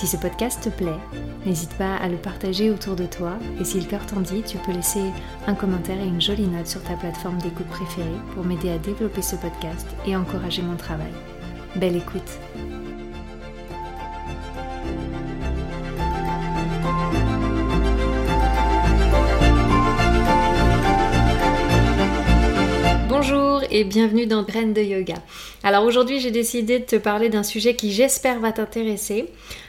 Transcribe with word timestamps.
Si 0.00 0.06
ce 0.06 0.16
podcast 0.16 0.62
te 0.62 0.70
plaît, 0.70 0.98
n'hésite 1.44 1.74
pas 1.74 1.94
à 1.96 2.08
le 2.08 2.16
partager 2.16 2.70
autour 2.70 2.96
de 2.96 3.04
toi 3.04 3.34
et 3.60 3.66
si 3.66 3.78
le 3.78 3.84
cœur 3.84 4.06
t'en 4.06 4.20
dit, 4.20 4.40
tu 4.40 4.56
peux 4.56 4.72
laisser 4.72 5.02
un 5.46 5.54
commentaire 5.54 6.00
et 6.00 6.06
une 6.06 6.22
jolie 6.22 6.48
note 6.48 6.68
sur 6.68 6.82
ta 6.82 6.94
plateforme 6.94 7.36
d'écoute 7.36 7.66
préférée 7.66 8.08
pour 8.32 8.42
m'aider 8.42 8.70
à 8.70 8.78
développer 8.78 9.20
ce 9.20 9.36
podcast 9.36 9.86
et 10.06 10.16
encourager 10.16 10.62
mon 10.62 10.76
travail. 10.76 11.12
Belle 11.76 11.96
écoute 11.96 12.38
bienvenue 23.84 24.26
dans 24.26 24.42
Graines 24.42 24.74
de 24.74 24.82
Yoga. 24.82 25.14
Alors 25.62 25.84
aujourd'hui 25.84 26.20
j'ai 26.20 26.30
décidé 26.30 26.78
de 26.78 26.84
te 26.84 26.96
parler 26.96 27.28
d'un 27.28 27.42
sujet 27.42 27.74
qui 27.74 27.92
j'espère 27.92 28.40
va 28.40 28.52
t'intéresser, 28.52 29.26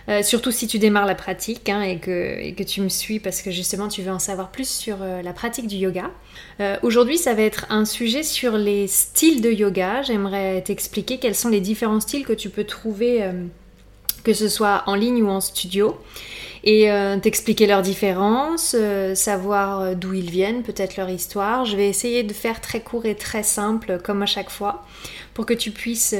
euh, 0.09 0.23
surtout 0.23 0.51
si 0.51 0.67
tu 0.67 0.79
démarres 0.79 1.05
la 1.05 1.15
pratique 1.15 1.69
hein, 1.69 1.81
et, 1.81 1.99
que, 1.99 2.63
tu 2.63 2.81
me 2.81 2.89
suis 2.89 3.19
parce 3.19 3.41
que 3.41 3.51
justement 3.51 3.87
tu 3.87 4.01
veux 4.01 4.11
en 4.11 4.19
savoir 4.19 4.51
plus 4.51 4.67
sur 4.67 4.97
euh, 5.01 5.21
la 5.21 5.33
pratique 5.33 5.67
du 5.67 5.75
yoga. 5.75 6.11
Euh, 6.59 6.77
aujourd'hui 6.83 7.17
ça 7.17 7.33
va 7.33 7.43
être 7.43 7.65
un 7.69 7.85
sujet 7.85 8.23
sur 8.23 8.57
les 8.57 8.87
styles 8.87 9.41
de 9.41 9.51
yoga. 9.51 10.01
J'aimerais 10.01 10.61
t'expliquer 10.61 11.17
quels 11.17 11.35
sont 11.35 11.49
les 11.49 11.61
différents 11.61 11.99
styles 11.99 12.25
que 12.25 12.33
tu 12.33 12.49
peux 12.49 12.63
trouver 12.63 13.29
que 14.23 14.33
ce 14.33 14.47
soit 14.47 14.83
en 14.87 14.95
ligne 14.95 15.23
ou 15.23 15.29
en 15.29 15.41
studio 15.41 15.97
et 16.63 16.91
euh, 16.91 17.17
t'expliquer 17.17 17.65
leurs 17.65 17.81
différences, 17.81 18.75
euh, 18.77 19.15
savoir 19.15 19.81
euh, 19.81 19.93
d'où 19.95 20.13
ils 20.13 20.29
viennent, 20.29 20.61
peut-être 20.61 20.95
leur 20.95 21.09
histoire. 21.09 21.65
Je 21.65 21.75
vais 21.75 21.89
essayer 21.89 22.23
de 22.23 22.33
faire 22.33 22.61
très 22.61 22.81
court 22.81 23.05
et 23.05 23.15
très 23.15 23.43
simple, 23.43 23.99
comme 24.03 24.21
à 24.21 24.27
chaque 24.27 24.51
fois, 24.51 24.85
pour 25.33 25.45
que 25.45 25.53
tu 25.53 25.71
puisses 25.71 26.15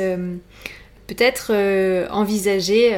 peut-être 1.07 1.51
envisager 2.11 2.97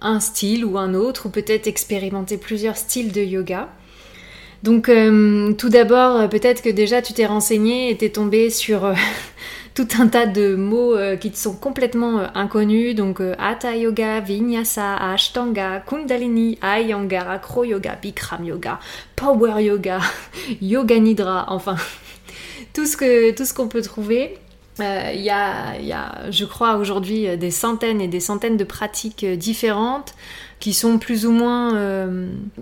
un 0.00 0.20
style 0.20 0.64
ou 0.64 0.78
un 0.78 0.94
autre, 0.94 1.26
ou 1.26 1.28
peut-être 1.30 1.66
expérimenter 1.66 2.36
plusieurs 2.36 2.76
styles 2.76 3.12
de 3.12 3.22
yoga. 3.22 3.68
Donc 4.62 4.90
tout 5.58 5.68
d'abord, 5.68 6.28
peut-être 6.28 6.62
que 6.62 6.68
déjà 6.68 7.00
tu 7.02 7.14
t'es 7.14 7.26
renseigné 7.26 7.90
et 7.90 7.96
t'es 7.96 8.10
tombé 8.10 8.50
sur 8.50 8.94
tout 9.74 9.88
un 9.98 10.06
tas 10.08 10.26
de 10.26 10.54
mots 10.54 10.94
euh, 10.94 11.16
qui 11.16 11.30
te 11.30 11.38
sont 11.38 11.54
complètement 11.54 12.20
euh, 12.20 12.26
inconnus, 12.34 12.94
donc 12.94 13.20
euh, 13.20 13.34
Hatha 13.38 13.76
Yoga, 13.76 14.20
Vinyasa, 14.20 14.96
Ashtanga, 14.96 15.80
Kundalini, 15.80 16.58
Iyengar, 16.62 17.30
Acro 17.30 17.64
Yoga, 17.64 17.96
Bikram 18.00 18.44
Yoga, 18.44 18.78
Power 19.16 19.62
Yoga, 19.62 20.00
Yoga 20.60 20.98
Nidra, 20.98 21.46
enfin 21.48 21.76
tout 22.74 22.86
ce 22.86 22.96
que 22.96 23.34
tout 23.34 23.44
ce 23.44 23.54
qu'on 23.54 23.68
peut 23.68 23.82
trouver. 23.82 24.38
Il 24.78 25.20
y, 25.20 25.30
a, 25.30 25.78
y, 25.78 25.92
a, 25.92 26.30
je 26.30 26.46
crois, 26.46 26.76
aujourd'hui 26.76 27.36
des 27.36 27.50
centaines 27.50 28.00
et 28.00 28.08
des 28.08 28.20
centaines 28.20 28.56
de 28.56 28.64
pratiques 28.64 29.24
différentes 29.24 30.14
qui 30.60 30.72
sont 30.72 30.98
plus 30.98 31.26
ou 31.26 31.30
moins, 31.30 31.78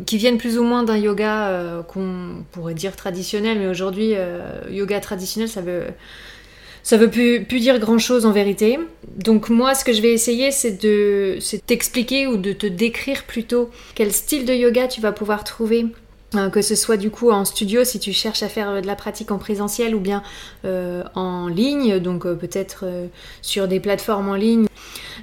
qui 0.07 0.19
viennent 0.19 0.37
plus 0.37 0.59
ou 0.59 0.65
moins 0.65 0.83
d'un 0.83 0.97
yoga 0.97 1.84
qu'on 1.87 2.45
pourrait 2.51 2.75
dire 2.75 2.97
traditionnel, 2.97 3.61
mais 3.61 3.69
aujourd'hui, 3.69 4.15
yoga 4.71 4.99
traditionnel, 4.99 5.49
ça 5.49 5.63
veut 5.63 5.84
ça 6.83 6.97
veut 6.97 7.11
plus, 7.11 7.61
dire 7.61 7.79
grand 7.79 7.99
chose 7.99 8.27
en 8.27 8.33
vérité. 8.33 8.79
Donc 9.17 9.49
moi, 9.49 9.75
ce 9.75 9.85
que 9.85 9.93
je 9.93 10.03
vais 10.03 10.13
essayer, 10.13 10.51
c'est 10.51 10.83
de 10.83 11.39
t'expliquer 11.67 12.27
ou 12.27 12.37
de 12.37 12.53
te 12.53 12.67
décrire 12.67 13.25
plutôt 13.25 13.71
quel 13.95 14.13
style 14.13 14.45
de 14.45 14.55
yoga 14.55 14.89
tu 14.89 15.01
vas 15.01 15.13
pouvoir 15.13 15.45
trouver 15.45 15.87
euh, 16.37 16.49
que 16.49 16.63
ce 16.63 16.77
soit 16.77 16.97
du 16.97 17.11
coup 17.11 17.33
en 17.33 17.45
studio 17.45 17.83
si 17.83 17.99
tu 17.99 18.13
cherches 18.13 18.45
à 18.45 18.49
faire 18.49 18.81
de 18.81 18.87
la 18.87 18.95
pratique 18.95 19.33
en 19.33 19.39
présentiel 19.39 19.97
ou 19.97 20.01
bien 20.01 20.23
euh, 20.65 21.03
en 21.17 21.49
ligne, 21.49 21.99
donc 21.99 22.25
euh, 22.25 22.35
peut-être 22.35 22.85
sur 23.43 23.67
des 23.67 23.81
plateformes 23.81 24.29
en 24.29 24.37
ligne. 24.37 24.67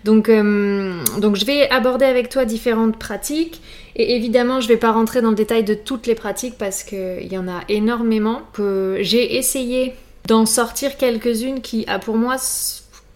Donc, 0.03 0.29
donc 0.29 1.35
je 1.35 1.45
vais 1.45 1.69
aborder 1.69 2.05
avec 2.05 2.29
toi 2.29 2.45
différentes 2.45 2.97
pratiques 2.99 3.61
et 3.95 4.15
évidemment 4.15 4.61
je 4.61 4.67
vais 4.67 4.77
pas 4.77 4.91
rentrer 4.91 5.21
dans 5.21 5.29
le 5.29 5.35
détail 5.35 5.63
de 5.63 5.73
toutes 5.73 6.07
les 6.07 6.15
pratiques 6.15 6.55
parce 6.57 6.83
qu'il 6.83 7.27
y 7.31 7.37
en 7.37 7.47
a 7.47 7.61
énormément 7.67 8.41
que 8.53 8.97
j'ai 9.01 9.37
essayé 9.37 9.95
d'en 10.27 10.45
sortir 10.45 10.97
quelques-unes 10.97 11.61
qui 11.61 11.85
a 11.87 11.99
pour 11.99 12.17
moi, 12.17 12.35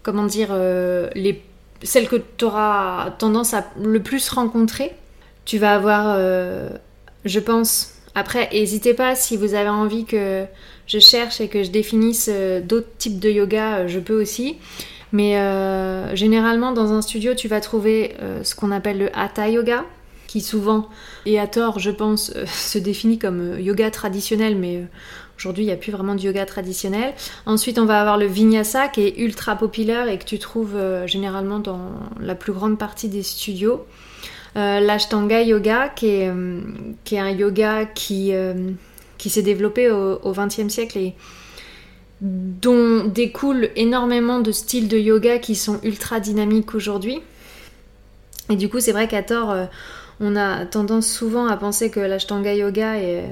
comment 0.02 0.26
dire, 0.26 0.50
euh, 0.52 1.10
les, 1.14 1.42
celles 1.84 2.08
que 2.08 2.16
tu 2.38 2.46
auras 2.46 3.12
tendance 3.20 3.54
à 3.54 3.66
le 3.80 4.02
plus 4.02 4.30
rencontrer. 4.30 4.94
Tu 5.44 5.58
vas 5.58 5.76
avoir, 5.76 6.16
euh, 6.18 6.70
je 7.26 7.40
pense, 7.40 7.96
après, 8.16 8.50
n'hésitez 8.54 8.94
pas 8.94 9.16
si 9.16 9.36
vous 9.36 9.54
avez 9.54 9.70
envie 9.70 10.06
que 10.06 10.46
je 10.88 11.00
cherche 11.00 11.42
et 11.42 11.50
que 11.50 11.64
je 11.64 11.70
définisse 11.70 12.30
euh, 12.32 12.62
d'autres 12.62 12.96
types 12.98 13.20
de 13.20 13.30
yoga, 13.30 13.88
je 13.88 14.00
peux 14.00 14.20
aussi. 14.20 14.58
Mais 15.14 15.34
généralement, 16.16 16.72
dans 16.72 16.94
un 16.94 17.02
studio, 17.02 17.34
tu 17.34 17.50
vas 17.50 17.60
trouver 17.60 18.16
ce 18.44 18.56
qu'on 18.56 18.72
appelle 18.72 18.98
le 18.98 19.10
Hatha 19.14 19.50
Yoga, 19.50 19.84
qui 20.28 20.40
souvent, 20.40 20.88
et 21.26 21.38
à 21.38 21.48
tort, 21.48 21.80
je 21.80 21.92
pense, 21.92 22.32
se 22.46 22.78
définit 22.78 23.20
comme 23.20 23.60
yoga 23.60 23.92
traditionnel, 23.92 24.56
mais 24.56 24.86
Aujourd'hui, 25.42 25.64
il 25.64 25.68
n'y 25.68 25.74
a 25.74 25.78
plus 25.78 25.92
vraiment 25.92 26.14
de 26.14 26.22
yoga 26.22 26.46
traditionnel. 26.46 27.16
Ensuite, 27.48 27.80
on 27.80 27.86
va 27.86 28.00
avoir 28.00 28.20
le 28.20 28.28
vinyasa 28.28 28.90
qui 28.90 29.02
est 29.02 29.18
ultra 29.18 29.56
populaire 29.56 30.08
et 30.08 30.20
que 30.20 30.24
tu 30.24 30.38
trouves 30.38 30.76
euh, 30.76 31.08
généralement 31.08 31.58
dans 31.58 31.80
la 32.20 32.36
plus 32.36 32.54
grande 32.54 32.78
partie 32.78 33.08
des 33.08 33.24
studios. 33.24 33.84
Euh, 34.56 34.80
L'ashtanga 34.80 35.42
yoga 35.42 35.90
qui 35.90 36.10
est, 36.10 36.30
euh, 36.30 36.62
qui 37.06 37.16
est, 37.16 37.20
un 37.20 37.32
yoga 37.32 37.86
qui, 37.86 38.34
qui 39.18 39.30
s'est 39.32 39.42
développé 39.42 39.90
au 39.90 40.32
XXe 40.32 40.68
siècle 40.68 41.00
et 41.00 41.16
dont 42.22 43.06
découlent 43.06 43.72
énormément 43.76 44.42
de 44.42 44.52
styles 44.52 44.88
de 44.88 45.00
yoga 45.00 45.40
qui 45.40 45.56
sont 45.56 45.80
ultra 45.82 46.20
dynamiques 46.20 46.76
aujourd'hui. 46.76 47.20
Et 48.52 48.58
du 48.58 48.70
coup, 48.70 48.80
c'est 48.80 48.92
vrai 48.92 49.08
qu'à 49.08 49.24
tort, 49.24 49.56
on 50.22 50.36
a 50.36 50.66
tendance 50.66 51.08
souvent 51.08 51.48
à 51.48 51.58
penser 51.58 51.90
que 51.90 52.00
l'ashtanga 52.00 52.54
yoga 52.54 52.96
est, 52.98 53.26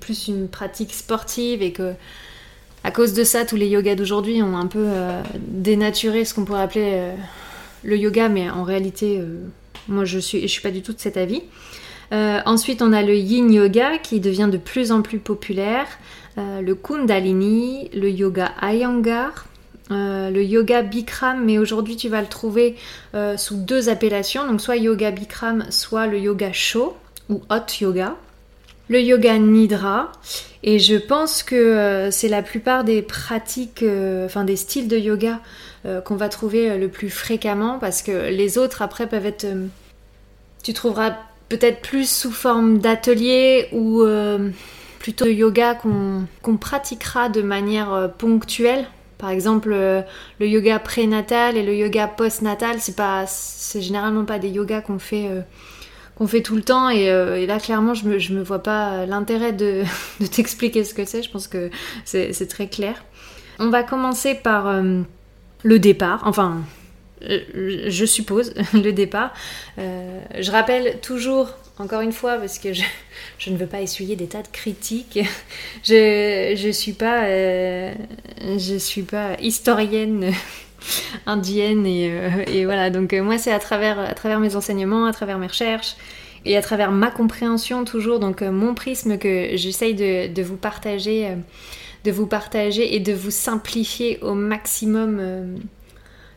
plus 0.00 0.28
une 0.28 0.48
pratique 0.48 0.94
sportive 0.94 1.60
et 1.60 1.72
que 1.72 1.92
à 2.84 2.90
cause 2.90 3.12
de 3.12 3.22
ça, 3.22 3.44
tous 3.44 3.56
les 3.56 3.68
yogas 3.68 3.94
d'aujourd'hui 3.94 4.42
ont 4.42 4.56
un 4.56 4.66
peu 4.66 4.84
euh, 4.84 5.22
dénaturé 5.38 6.24
ce 6.24 6.34
qu'on 6.34 6.44
pourrait 6.44 6.62
appeler 6.62 6.90
euh, 6.94 7.14
le 7.84 7.96
yoga, 7.96 8.28
mais 8.28 8.50
en 8.50 8.64
réalité, 8.64 9.18
euh, 9.20 9.38
moi 9.88 10.04
je 10.04 10.18
suis, 10.18 10.42
je 10.42 10.46
suis 10.48 10.62
pas 10.62 10.70
du 10.70 10.82
tout 10.82 10.92
de 10.92 10.98
cet 10.98 11.16
avis. 11.16 11.42
ensuite, 12.10 12.82
on 12.82 12.92
a 12.92 13.02
le 13.02 13.16
yin 13.16 13.52
yoga 13.52 13.98
qui 13.98 14.20
devient 14.20 14.48
de 14.50 14.58
plus 14.58 14.92
en 14.92 15.02
plus 15.02 15.18
populaire, 15.18 15.86
le 16.36 16.74
kundalini, 16.74 17.88
le 17.94 18.10
yoga 18.10 18.52
iyengar, 18.62 19.46
euh, 19.90 20.30
le 20.30 20.44
yoga 20.44 20.82
Bikram, 20.82 21.44
mais 21.44 21.58
aujourd'hui 21.58 21.96
tu 21.96 22.08
vas 22.08 22.20
le 22.20 22.28
trouver 22.28 22.76
euh, 23.14 23.36
sous 23.36 23.56
deux 23.56 23.88
appellations, 23.88 24.46
donc 24.46 24.60
soit 24.60 24.76
yoga 24.76 25.10
Bikram, 25.10 25.64
soit 25.70 26.06
le 26.06 26.18
yoga 26.18 26.52
chaud 26.52 26.96
ou 27.28 27.42
hot 27.50 27.80
yoga. 27.80 28.16
Le 28.88 29.00
yoga 29.00 29.38
Nidra, 29.38 30.12
et 30.62 30.78
je 30.78 30.96
pense 30.96 31.42
que 31.42 31.54
euh, 31.54 32.10
c'est 32.10 32.28
la 32.28 32.42
plupart 32.42 32.84
des 32.84 33.00
pratiques, 33.00 33.84
enfin 34.24 34.44
des 34.44 34.56
styles 34.56 34.88
de 34.88 34.98
yoga 34.98 35.40
qu'on 36.04 36.14
va 36.14 36.28
trouver 36.28 36.78
le 36.78 36.88
plus 36.88 37.10
fréquemment, 37.10 37.78
parce 37.80 38.02
que 38.02 38.30
les 38.30 38.58
autres 38.58 38.82
après 38.82 39.08
peuvent 39.08 39.26
être. 39.26 39.46
tu 40.62 40.72
trouveras 40.74 41.16
peut-être 41.48 41.80
plus 41.80 42.08
sous 42.08 42.30
forme 42.30 42.78
d'atelier 42.78 43.68
ou 43.72 44.04
plutôt 45.00 45.24
de 45.24 45.30
yoga 45.30 45.74
qu'on 45.74 46.56
pratiquera 46.56 47.28
de 47.28 47.42
manière 47.42 48.12
ponctuelle 48.18 48.86
par 49.22 49.30
exemple, 49.30 49.70
euh, 49.72 50.02
le 50.40 50.48
yoga 50.48 50.80
prénatal 50.80 51.56
et 51.56 51.62
le 51.62 51.76
yoga 51.76 52.08
postnatal, 52.08 52.80
c'est 52.80 52.96
pas, 52.96 53.24
c'est 53.28 53.80
généralement 53.80 54.24
pas 54.24 54.40
des 54.40 54.48
yogas 54.48 54.80
qu'on 54.80 54.98
fait, 54.98 55.28
euh, 55.30 55.42
qu'on 56.16 56.26
fait 56.26 56.42
tout 56.42 56.56
le 56.56 56.62
temps. 56.62 56.88
Euh, 56.88 57.36
et, 57.36 57.46
là, 57.46 57.60
clairement, 57.60 57.94
je 57.94 58.04
me, 58.04 58.18
je 58.18 58.32
me 58.32 58.42
vois 58.42 58.64
pas 58.64 59.06
l'intérêt 59.06 59.52
de, 59.52 59.84
de 60.20 60.26
t'expliquer 60.26 60.82
ce 60.82 60.92
que 60.92 61.04
c'est. 61.04 61.22
Je 61.22 61.30
pense 61.30 61.46
que 61.46 61.70
c'est 62.04 62.48
très 62.48 62.66
clair. 62.66 63.04
On 63.60 63.70
va 63.70 63.84
commencer 63.84 64.34
par 64.34 64.82
le 65.62 65.78
départ. 65.78 66.22
Enfin, 66.24 66.62
je 67.20 68.04
suppose, 68.04 68.54
le 68.74 68.90
départ. 68.90 69.32
je 69.76 70.50
rappelle 70.50 70.98
toujours 71.00 71.54
encore 71.82 72.00
une 72.00 72.12
fois, 72.12 72.36
parce 72.36 72.58
que 72.58 72.72
je, 72.72 73.50
ne 73.50 73.56
veux 73.56 73.66
pas 73.66 73.80
essuyer 73.80 74.16
des 74.16 74.26
tas 74.26 74.42
de 74.42 74.48
critiques, 74.48 75.18
je 75.84 76.66
ne 76.66 76.72
suis, 76.72 76.92
pas, 76.92 77.24
euh, 77.24 77.92
suis 78.78 79.02
pas 79.02 79.36
historienne 79.40 80.32
indienne 81.26 81.86
et, 81.86 82.10
euh, 82.10 82.44
et, 82.46 82.64
voilà. 82.64 82.90
Donc 82.90 83.12
euh, 83.12 83.22
moi 83.22 83.38
c'est 83.38 83.52
à 83.52 83.58
travers, 83.58 83.98
à 83.98 84.14
travers 84.14 84.40
mes 84.40 84.56
enseignements, 84.56 85.06
à 85.06 85.12
travers 85.12 85.38
mes 85.38 85.48
recherches 85.48 85.96
et 86.44 86.56
à 86.56 86.62
travers 86.62 86.92
ma 86.92 87.10
compréhension 87.10 87.84
toujours, 87.84 88.18
donc 88.18 88.42
mon 88.42 88.74
prisme 88.74 89.18
que 89.18 89.50
j'essaye 89.54 89.94
de, 89.94 90.42
vous 90.42 90.56
partager, 90.56 91.28
de 92.04 92.10
vous 92.10 92.26
partager 92.26 92.96
et 92.96 93.00
de 93.00 93.12
vous 93.12 93.30
simplifier 93.30 94.18
au 94.22 94.34
maximum 94.34 95.60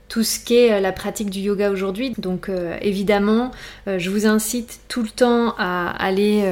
tout 0.08 0.24
ce 0.24 0.40
qu'est 0.40 0.80
la 0.80 0.92
pratique 0.92 1.30
du 1.30 1.40
yoga 1.40 1.72
aujourd'hui. 1.72 2.14
Donc 2.18 2.50
évidemment, 2.82 3.52
je 3.88 4.10
vous 4.10 4.28
incite 4.28 4.80
tout 4.88 5.02
le 5.02 5.10
temps 5.10 5.56
à 5.58 5.90
aller 5.90 6.44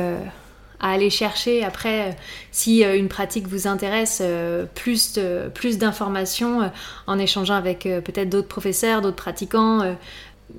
à 0.84 0.92
aller 0.92 1.10
chercher 1.10 1.64
après, 1.64 2.10
euh, 2.10 2.14
si 2.52 2.84
euh, 2.84 2.98
une 2.98 3.08
pratique 3.08 3.48
vous 3.48 3.68
intéresse, 3.68 4.20
euh, 4.22 4.66
plus, 4.76 5.18
plus 5.54 5.78
d'informations 5.80 6.70
en 7.08 7.18
échangeant 7.18 7.56
avec 7.56 7.84
peut-être 7.84 8.30
d'autres 8.30 8.50
professeurs, 8.50 9.02
d'autres 9.02 9.16
pratiquants, 9.16 9.96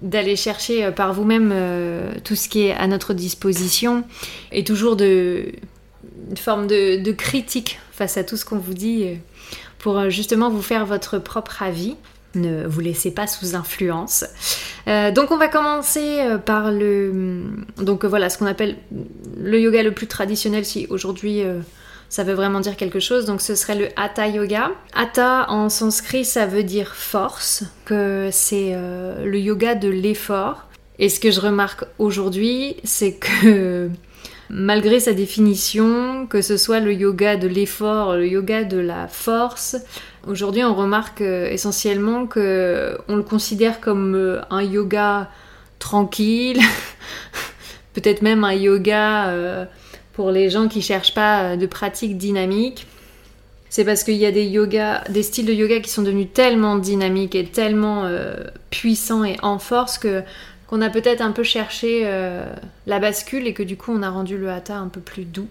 d'aller 0.01 0.35
chercher 0.35 0.91
par 0.93 1.13
vous-même 1.13 1.53
tout 2.25 2.35
ce 2.35 2.49
qui 2.49 2.63
est 2.63 2.73
à 2.73 2.87
notre 2.87 3.13
disposition 3.13 4.05
et 4.51 4.65
toujours 4.65 4.97
de, 4.97 5.53
une 6.31 6.37
forme 6.37 6.67
de 6.67 7.13
critique 7.13 7.79
face 7.93 8.17
à 8.17 8.25
tout 8.25 8.37
ce 8.37 8.45
qu'on 8.45 8.59
vous 8.59 8.75
dit 8.75 9.19
pour 9.79 10.09
justement 10.09 10.49
vous 10.49 10.63
faire 10.63 10.87
votre 10.87 11.19
propre 11.19 11.63
avis. 11.63 11.97
Ne 12.35 12.67
vous 12.67 12.81
laissez 12.81 13.11
pas 13.11 13.27
sous 13.27 13.55
influence. 13.55 14.25
Euh, 14.87 15.11
donc 15.11 15.31
on 15.31 15.37
va 15.37 15.49
commencer 15.49 16.21
euh, 16.21 16.39
par 16.39 16.71
le 16.71 17.45
donc 17.79 18.05
euh, 18.05 18.09
voilà 18.09 18.29
ce 18.29 18.37
qu'on 18.39 18.47
appelle 18.47 18.77
le 19.39 19.59
yoga 19.59 19.83
le 19.83 19.93
plus 19.93 20.07
traditionnel 20.07 20.65
si 20.65 20.87
aujourd'hui 20.91 21.43
ça 22.11 22.23
veut 22.23 22.35
vraiment 22.35 22.61
dire 22.61 22.77
quelque 22.77 23.01
chose 23.01 23.25
donc 23.25 23.41
ce 23.41 23.55
serait 23.55 23.77
le 23.77 23.89
hatha 23.97 24.29
yoga. 24.29 24.71
Hatha 24.95 25.47
en 25.51 25.69
sanskrit 25.69 26.25
ça 26.25 26.47
veut 26.47 26.65
dire 26.65 26.95
force 26.95 27.65
que 27.85 28.29
c'est 28.31 28.75
le 28.75 29.39
yoga 29.39 29.75
de 29.75 29.89
l'effort 29.89 30.67
et 30.99 31.09
ce 31.09 31.19
que 31.19 31.31
je 31.31 31.41
remarque 31.41 31.85
aujourd'hui 31.99 32.77
c'est 32.85 33.15
que 33.15 33.91
malgré 34.51 35.01
sa 35.01 35.13
définition, 35.13 36.27
que 36.27 36.43
ce 36.43 36.57
soit 36.57 36.81
le 36.81 36.93
yoga 36.93 37.37
de 37.37 37.49
l'effort, 37.49 38.15
le 38.15 38.27
yoga 38.27 38.65
de 38.65 38.79
la 38.79 39.09
force, 39.09 39.77
aujourd'hui 40.27 40.65
on 40.65 40.75
remarque 40.75 41.21
euh, 41.21 41.49
essentiellement 41.51 42.27
que 42.27 42.99
on 43.09 43.17
le 43.17 43.23
considère 43.23 43.81
comme 43.81 44.15
euh, 44.15 44.41
un 44.51 44.63
yoga 44.63 45.31
tranquille, 45.79 46.61
peut-être 47.95 48.23
même 48.23 48.45
un 48.45 48.55
yoga 48.55 49.29
euh, 49.29 49.65
pour 50.13 50.31
les 50.31 50.51
gens 50.51 50.69
qui 50.69 50.83
cherchent 50.83 51.15
pas 51.15 51.57
de 51.57 51.67
pratique 51.67 52.17
dynamique. 52.19 52.87
C'est 53.71 53.85
parce 53.85 54.05
qu'il 54.05 54.15
y 54.15 54.27
a 54.27 54.31
des 54.31 54.49
des 55.09 55.23
styles 55.25 55.47
de 55.47 55.53
yoga 55.53 55.81
qui 55.81 55.91
sont 55.91 56.03
devenus 56.03 56.29
tellement 56.33 56.77
dynamiques 56.77 57.35
et 57.35 57.45
tellement 57.45 58.09
puissants 58.71 59.25
et 59.25 59.37
en 59.43 59.59
force 59.59 59.99
que 59.99 60.23
qu'on 60.75 60.81
a 60.81 60.91
peut-être 60.91 61.21
un 61.21 61.31
peu 61.31 61.45
cherché 61.45 62.03
euh, 62.03 62.53
la 62.89 62.99
bascule 62.99 63.47
et 63.47 63.55
que 63.55 63.63
du 63.63 63.77
coup 63.77 63.93
on 63.93 64.03
a 64.03 64.11
rendu 64.11 64.37
le 64.37 64.51
hatha 64.51 64.77
un 64.77 64.89
peu 64.89 65.01
plus 65.01 65.25
doux. 65.25 65.47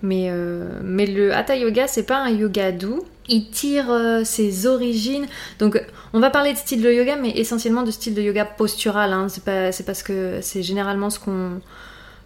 Mais, 0.00 0.28
euh, 0.30 0.80
le 0.82 1.34
hatha 1.34 1.56
yoga, 1.56 1.86
c'est 1.86 2.04
pas 2.04 2.16
un 2.16 2.30
yoga 2.30 2.72
doux. 2.72 3.04
Il 3.28 3.50
tire 3.50 3.90
euh, 3.90 4.24
ses 4.24 4.66
origines. 4.66 5.26
Donc, 5.58 5.78
on 6.14 6.20
va 6.20 6.30
parler 6.30 6.54
de 6.54 6.58
style 6.58 6.80
de 6.80 6.90
yoga, 6.90 7.16
mais 7.16 7.32
essentiellement 7.32 7.82
de 7.82 7.90
style 7.90 8.14
de 8.14 8.22
yoga 8.22 8.46
postural. 8.46 9.12
Hein. 9.12 9.26
C'est, 9.28 9.84
parce 9.84 10.02
que 10.02 10.38
c'est 10.40 10.62
généralement 10.62 11.10
ce 11.10 11.18
qu'on, 11.18 11.60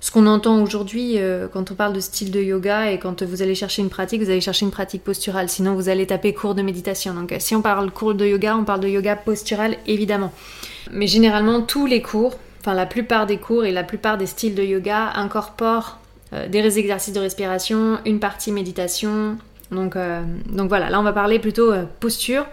ce 0.01 0.11
qu'on 0.11 0.27
entend 0.27 0.63
aujourd'hui 0.63 1.19
quand 1.53 1.71
on 1.71 1.75
parle 1.75 1.93
de 1.93 2.01
style 2.01 2.31
de 2.31 2.41
yoga 2.41 2.91
et 2.91 2.99
quand 2.99 3.23
vous 3.23 3.43
allez 3.43 3.55
chercher 3.55 3.83
une 3.83 3.91
pratique, 3.91 4.23
vous 4.23 4.31
allez 4.31 4.41
chercher 4.41 4.65
une 4.65 4.73
pratique 4.73 5.05
posturale. 5.05 5.49
Sinon, 5.51 5.75
vous 5.75 5.91
allez 5.91 6.07
taper 6.07 6.33
cours 6.33 6.55
de 6.55 6.63
méditation. 6.63 7.13
Donc, 7.13 7.35
si 7.39 7.55
on 7.55 7.61
parle 7.61 7.91
cours 7.91 8.15
de 8.15 8.25
yoga, 8.25 8.57
on 8.57 8.65
parle 8.65 8.81
de 8.81 8.89
yoga 8.89 9.15
postural, 9.15 9.77
évidemment. 9.87 10.33
Mais 10.91 11.07
généralement, 11.07 11.61
tous 11.63 11.87
les 11.87 12.03
cours, 12.03 12.39
enfin 12.61 12.75
la 12.75 12.87
plupart 12.87 13.27
des 13.27 13.37
cours 13.37 13.65
et 13.65 13.73
la 13.73 13.85
plupart 13.85 14.19
des 14.19 14.27
styles 14.27 14.55
de 14.55 14.63
yoga 14.63 15.11
incorporent 15.15 15.99
euh, 16.33 16.49
des 16.49 16.79
exercices 16.79 17.15
de 17.15 17.21
respiration, 17.21 17.99
une 18.05 18.21
partie 18.21 18.53
méditation. 18.53 19.37
Donc, 19.71 19.97
euh, 19.97 20.23
donc 20.49 20.69
voilà, 20.69 20.91
là 20.91 21.01
on 21.01 21.03
va 21.03 21.13
parler 21.13 21.39
plutôt 21.39 21.73
euh, 21.73 21.85
posture. 22.01 22.47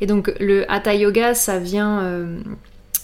Et 0.00 0.06
donc 0.06 0.32
le 0.40 0.70
hatha 0.70 0.94
yoga, 0.94 1.34
ça 1.34 1.58
vient 1.58 2.02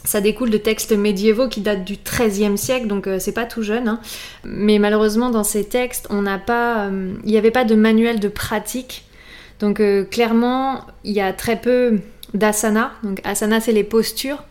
ça 0.04 0.20
découle 0.20 0.50
de 0.50 0.58
textes 0.58 0.92
médiévaux 0.92 1.48
qui 1.48 1.60
datent 1.60 1.84
du 1.84 1.96
XIIIe 1.96 2.56
siècle, 2.56 2.86
donc 2.86 3.08
c'est 3.18 3.32
pas 3.32 3.44
tout 3.44 3.62
jeune. 3.62 3.88
Hein. 3.88 4.00
Mais 4.44 4.78
malheureusement, 4.78 5.30
dans 5.30 5.44
ces 5.44 5.64
textes, 5.64 6.06
on 6.10 6.22
n'a 6.22 6.38
pas, 6.38 6.90
il 7.24 7.30
n'y 7.30 7.36
avait 7.36 7.50
pas 7.50 7.64
de 7.64 7.74
manuel 7.74 8.20
de 8.20 8.28
pratique. 8.28 9.04
Donc 9.60 9.82
clairement, 10.10 10.86
il 11.04 11.12
y 11.12 11.20
a 11.20 11.32
très 11.32 11.60
peu 11.60 11.98
d'asana. 12.34 12.92
Donc 13.02 13.20
asana, 13.24 13.60
c'est 13.60 13.72
les 13.72 13.84
postures. 13.84 14.44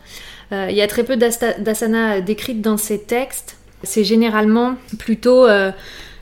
Euh, 0.51 0.67
il 0.69 0.75
y 0.75 0.81
a 0.81 0.87
très 0.87 1.03
peu 1.03 1.17
d'asana 1.17 2.21
décrites 2.21 2.61
dans 2.61 2.77
ces 2.77 2.99
textes. 2.99 3.57
C'est 3.83 4.03
généralement 4.03 4.75
plutôt... 4.97 5.45
Euh, 5.45 5.71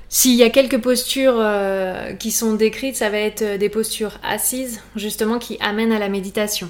s'il 0.07 0.35
y 0.35 0.43
a 0.43 0.49
quelques 0.49 0.79
postures 0.79 1.37
euh, 1.39 2.13
qui 2.13 2.31
sont 2.31 2.53
décrites, 2.53 2.95
ça 2.95 3.09
va 3.09 3.17
être 3.17 3.57
des 3.57 3.69
postures 3.69 4.17
assises, 4.23 4.79
justement, 4.95 5.39
qui 5.39 5.57
amènent 5.59 5.91
à 5.91 5.99
la 5.99 6.09
méditation. 6.09 6.69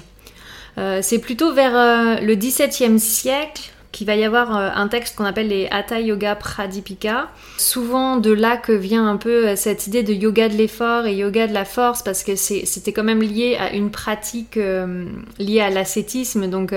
C'est 1.00 1.18
plutôt 1.18 1.52
vers 1.52 2.20
le 2.20 2.34
XVIIe 2.34 3.00
siècle 3.00 3.70
qu'il 3.96 4.06
va 4.06 4.14
y 4.14 4.24
avoir 4.24 4.54
euh, 4.54 4.68
un 4.74 4.88
texte 4.88 5.16
qu'on 5.16 5.24
appelle 5.24 5.48
les 5.48 5.68
Hatha 5.70 6.00
Yoga 6.00 6.34
Pradipika. 6.34 7.30
Souvent 7.56 8.18
de 8.18 8.30
là 8.30 8.58
que 8.58 8.72
vient 8.72 9.08
un 9.08 9.16
peu 9.16 9.48
euh, 9.48 9.56
cette 9.56 9.86
idée 9.86 10.02
de 10.02 10.12
yoga 10.12 10.50
de 10.50 10.54
l'effort 10.54 11.06
et 11.06 11.14
yoga 11.14 11.46
de 11.46 11.54
la 11.54 11.64
force 11.64 12.02
parce 12.02 12.22
que 12.22 12.36
c'était 12.36 12.92
quand 12.92 13.04
même 13.04 13.22
lié 13.22 13.56
à 13.58 13.72
une 13.72 13.90
pratique 13.90 14.58
euh, 14.58 15.06
liée 15.38 15.60
à 15.60 15.70
l'ascétisme, 15.70 16.46
donc 16.46 16.74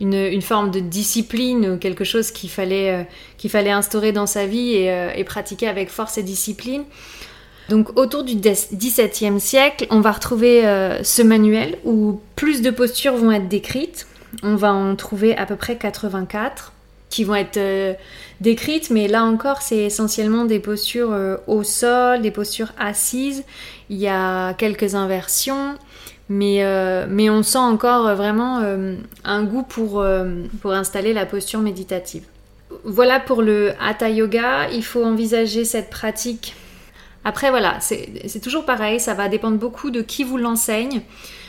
une, 0.00 0.42
forme 0.42 0.70
de 0.70 0.78
discipline, 0.78 1.78
quelque 1.80 2.04
chose 2.04 2.30
qu'il 2.30 2.50
fallait, 2.50 3.08
qu'il 3.38 3.50
fallait 3.50 3.70
instaurer 3.70 4.12
dans 4.12 4.26
sa 4.26 4.46
vie 4.46 4.74
et, 4.74 5.24
pratiquer 5.24 5.66
avec 5.66 5.88
force 5.88 6.18
et 6.18 6.22
discipline. 6.22 6.84
Donc 7.68 7.96
autour 7.98 8.24
du 8.24 8.34
XVIIe 8.36 9.40
siècle, 9.40 9.86
on 9.90 10.00
va 10.00 10.12
retrouver 10.12 10.62
ce 11.02 11.22
manuel 11.22 11.78
où 11.84 12.20
plus 12.36 12.60
de 12.60 12.70
postures 12.70 13.16
vont 13.16 13.32
être 13.32 13.48
décrites 13.48 14.06
on 14.42 14.56
va 14.56 14.72
en 14.72 14.96
trouver 14.96 15.36
à 15.36 15.46
peu 15.46 15.56
près 15.56 15.76
84 15.76 16.72
qui 17.10 17.24
vont 17.24 17.34
être 17.34 17.58
euh, 17.58 17.92
décrites, 18.40 18.88
mais 18.88 19.06
là 19.06 19.24
encore, 19.24 19.60
c'est 19.60 19.76
essentiellement 19.76 20.46
des 20.46 20.58
postures 20.58 21.12
euh, 21.12 21.36
au 21.46 21.62
sol, 21.62 22.22
des 22.22 22.30
postures 22.30 22.72
assises. 22.78 23.44
Il 23.90 23.98
y 23.98 24.08
a 24.08 24.54
quelques 24.54 24.94
inversions, 24.94 25.76
mais, 26.30 26.64
euh, 26.64 27.04
mais 27.06 27.28
on 27.28 27.42
sent 27.42 27.58
encore 27.58 28.14
vraiment 28.14 28.62
un 29.24 29.44
goût 29.44 29.62
pour, 29.62 30.02
pour 30.62 30.72
installer 30.72 31.12
la 31.12 31.26
posture 31.26 31.60
méditative. 31.60 32.24
Voilà 32.84 33.20
pour 33.20 33.42
le 33.42 33.72
Hatha 33.78 34.08
Yoga. 34.08 34.70
Il 34.70 34.82
faut 34.82 35.04
envisager 35.04 35.66
cette 35.66 35.90
pratique. 35.90 36.54
Après, 37.24 37.50
voilà, 37.50 37.78
c'est 37.80 38.40
toujours 38.42 38.64
pareil, 38.64 38.98
ça 38.98 39.14
va 39.14 39.28
dépendre 39.28 39.56
beaucoup 39.56 39.90
de 39.90 40.02
qui 40.02 40.24
vous 40.24 40.38
l'enseigne. 40.38 41.02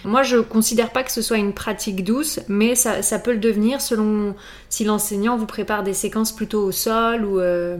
Moi, 0.06 0.22
je 0.22 0.38
considère 0.38 0.92
pas 0.92 1.04
que 1.04 1.12
ce 1.12 1.22
soit 1.22 1.38
une 1.38 1.54
pratique 1.54 2.04
douce, 2.04 2.40
mais 2.48 2.76
ça, 2.76 3.20
peut 3.20 3.32
le 3.32 3.40
devenir 3.40 3.82
selon 3.82 4.36
si 4.70 4.84
l'enseignant 4.84 5.36
vous 5.36 5.48
prépare 5.48 5.82
des 5.82 5.94
séquences 5.94 6.32
plutôt 6.32 6.64
au 6.64 6.72
sol 6.72 7.26
ou, 7.26 7.40
euh, 7.40 7.78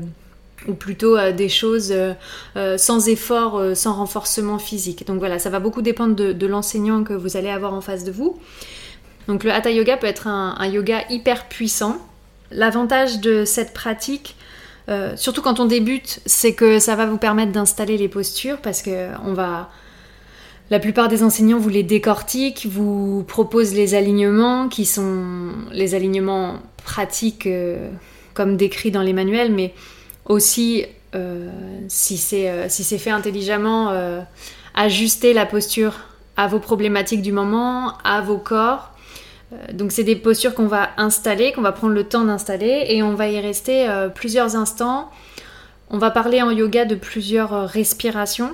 plutôt 0.80 1.18
euh, 1.18 1.32
des 1.34 1.50
choses 1.50 1.94
euh, 1.94 2.78
sans 2.78 3.10
effort, 3.10 3.62
sans 3.76 3.94
renforcement 3.94 4.58
physique. 4.58 5.06
Donc 5.06 5.20
voilà, 5.20 5.38
ça 5.38 5.52
va 5.52 5.60
beaucoup 5.60 5.84
dépendre 5.84 6.16
de, 6.16 6.48
l'enseignant 6.48 7.04
que 7.04 7.14
vous 7.14 7.38
allez 7.38 7.50
avoir 7.50 7.76
en 7.76 7.82
face 7.82 8.04
de 8.04 8.12
vous. 8.12 8.40
Donc 9.28 9.44
le 9.44 9.52
Hatha 9.52 9.70
Yoga 9.70 9.98
peut 9.98 10.08
être 10.08 10.28
un 10.28 10.68
yoga 10.68 11.04
hyper 11.10 11.48
puissant. 11.48 11.98
L'avantage 12.52 13.20
de 13.20 13.46
cette 13.46 13.74
pratique, 13.74 14.36
surtout 15.16 15.42
quand 15.42 15.60
on 15.60 15.66
débute, 15.66 16.20
c'est 16.26 16.54
que 16.54 16.80
ça 16.80 16.96
va 16.96 17.06
vous 17.06 17.18
permettre 17.18 17.52
d'installer 17.52 17.98
les 17.98 18.10
postures 18.10 18.58
parce 18.58 18.82
que 18.82 19.10
on 19.26 19.34
va 19.34 19.70
la 20.70 20.80
plupart 20.80 21.08
des 21.08 21.24
enseignants 21.24 21.60
vous 21.60 21.70
les 21.70 21.84
décortiquent, 21.84 22.66
vous 22.70 23.24
proposent 23.28 23.76
les 23.76 23.96
alignements 23.96 24.70
qui 24.70 24.86
sont 24.86 25.52
les 25.72 25.94
alignements 25.94 26.56
pratiques 26.84 27.48
euh, 27.48 27.90
comme 28.34 28.58
décrits 28.58 28.92
dans 28.92 29.02
les 29.02 29.14
manuels, 29.14 29.52
mais 29.52 29.74
aussi 30.26 30.86
euh, 31.16 31.50
si 31.90 32.18
c'est 32.18 32.50
euh, 32.50 32.70
fait 32.70 33.12
intelligemment, 33.12 33.94
ajuster 34.74 35.34
la 35.34 35.46
posture 35.46 36.00
à 36.38 36.48
vos 36.48 36.60
problématiques 36.60 37.22
du 37.22 37.32
moment, 37.32 37.94
à 38.04 38.22
vos 38.22 38.40
corps. 38.40 38.93
Donc 39.74 39.92
c'est 39.92 40.04
des 40.04 40.16
postures 40.16 40.56
qu'on 40.56 40.68
va 40.68 40.90
installer, 40.98 41.52
qu'on 41.52 41.62
va 41.62 41.72
prendre 41.72 41.94
le 41.94 42.04
temps 42.04 42.24
d'installer 42.24 42.86
et 42.90 43.04
on 43.04 43.16
va 43.16 43.30
y 43.30 43.40
rester 43.40 43.88
plusieurs 44.16 44.56
instants. 44.56 45.10
On 45.90 45.98
va 45.98 46.12
parler 46.12 46.42
en 46.42 46.52
yoga 46.52 46.86
de 46.86 46.96
plusieurs 46.96 47.68
respirations. 47.70 48.54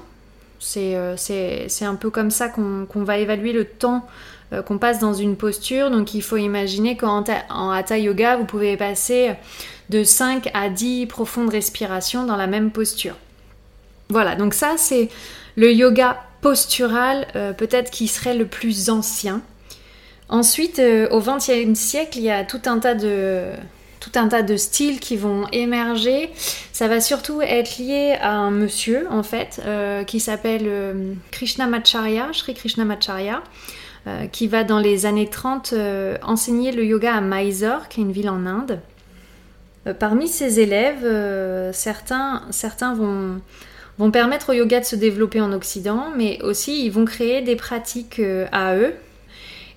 Euh, 0.77 1.15
c'est 1.17 1.85
un 1.85 1.95
peu 1.95 2.09
comme 2.09 2.31
ça 2.31 2.49
qu'on 2.49 3.03
va 3.03 3.17
évaluer 3.17 3.53
le 3.53 3.65
temps 3.65 4.07
euh, 4.53 4.61
qu'on 4.61 4.77
passe 4.77 4.99
dans 4.99 5.13
une 5.13 5.35
posture. 5.35 5.89
Donc 5.89 6.13
il 6.13 6.21
faut 6.21 6.37
imaginer 6.37 6.97
qu'en 6.97 7.23
Hatha 7.23 7.97
Yoga, 7.97 8.37
vous 8.37 8.45
pouvez 8.45 8.77
passer 8.77 9.31
de 9.89 10.03
5 10.03 10.49
à 10.53 10.69
10 10.69 11.07
profondes 11.07 11.49
respirations 11.49 12.25
dans 12.25 12.35
la 12.35 12.47
même 12.47 12.71
posture. 12.71 13.15
Voilà, 14.09 14.35
donc 14.35 14.53
ça 14.53 14.73
c'est 14.77 15.09
le 15.55 15.71
yoga 15.71 16.17
postural 16.41 17.27
euh, 17.35 17.53
peut-être 17.53 17.91
qui 17.91 18.07
serait 18.07 18.35
le 18.35 18.45
plus 18.45 18.89
ancien. 18.89 19.41
Ensuite, 20.29 20.79
au 21.11 21.19
XXe 21.19 21.73
siècle, 21.73 22.19
il 22.19 22.23
y 22.23 22.29
a 22.29 22.43
tout 22.43 22.61
un 22.65 22.77
tas 22.79 22.93
de 22.93 24.57
styles 24.57 24.99
qui 24.99 25.17
vont 25.17 25.47
émerger. 25.51 26.29
Ça 26.71 26.87
va 26.87 27.01
surtout 27.01 27.41
être 27.41 27.77
lié 27.77 28.15
à 28.21 28.33
un 28.33 28.51
monsieur, 28.51 29.07
en 29.09 29.23
fait, 29.23 29.61
euh, 29.65 30.03
qui 30.03 30.19
s'appelle 30.19 30.63
euh, 30.65 31.13
Krishnamacharya, 31.31 32.29
Sri 32.31 32.53
Krishnamacharya, 32.53 33.41
euh, 34.07 34.27
qui 34.27 34.47
va 34.47 34.63
dans 34.63 34.79
les 34.79 35.05
années 35.05 35.27
30 35.27 35.73
enseigner 36.23 36.71
le 36.71 36.85
yoga 36.85 37.15
à 37.15 37.21
Mysore, 37.21 37.89
qui 37.89 38.01
est 38.01 38.03
une 38.03 38.11
ville 38.11 38.29
en 38.29 38.45
Inde. 38.45 38.79
parmi 39.97 40.27
ses 40.27 40.59
élèves, 40.59 41.05
certains, 41.73 42.43
certains 42.51 42.93
vont, 42.93 43.41
vont 43.97 44.11
permettre 44.11 44.51
au 44.51 44.53
yoga 44.53 44.79
de 44.79 44.85
se 44.85 44.95
développer 44.95 45.41
en 45.41 45.51
Occident, 45.51 46.11
mais 46.15 46.39
aussi 46.43 46.85
ils 46.85 46.91
vont 46.91 47.05
créer 47.05 47.41
des 47.41 47.55
pratiques 47.55 48.21
à 48.51 48.75
eux, 48.75 48.93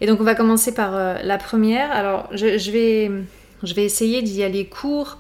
et 0.01 0.07
donc 0.07 0.21
on 0.21 0.25
va 0.25 0.35
commencer 0.35 0.75
par 0.75 0.95
euh, 0.95 1.15
la 1.23 1.39
première. 1.39 1.91
Alors 1.93 2.29
je, 2.33 2.71
vais, 2.71 3.11
je 3.63 3.75
vais 3.75 3.85
essayer 3.85 4.23
d'y 4.23 4.43
aller 4.43 4.67
court. 4.67 5.19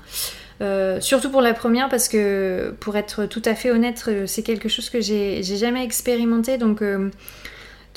Euh, 0.61 1.00
surtout 1.00 1.31
pour 1.31 1.41
la 1.41 1.55
première 1.55 1.88
parce 1.88 2.09
que 2.09 2.75
pour 2.79 2.97
être 2.97 3.26
tout 3.26 3.43
à 3.47 3.55
fait 3.57 3.73
honnête 3.73 4.05
euh, 4.07 4.26
c'est 4.29 4.45
quelque 4.45 4.69
chose 4.69 4.91
que 4.91 5.00
j'ai 5.00 5.43
jamais 5.43 5.83
expérimenté 5.83 6.57
donc, 6.57 6.85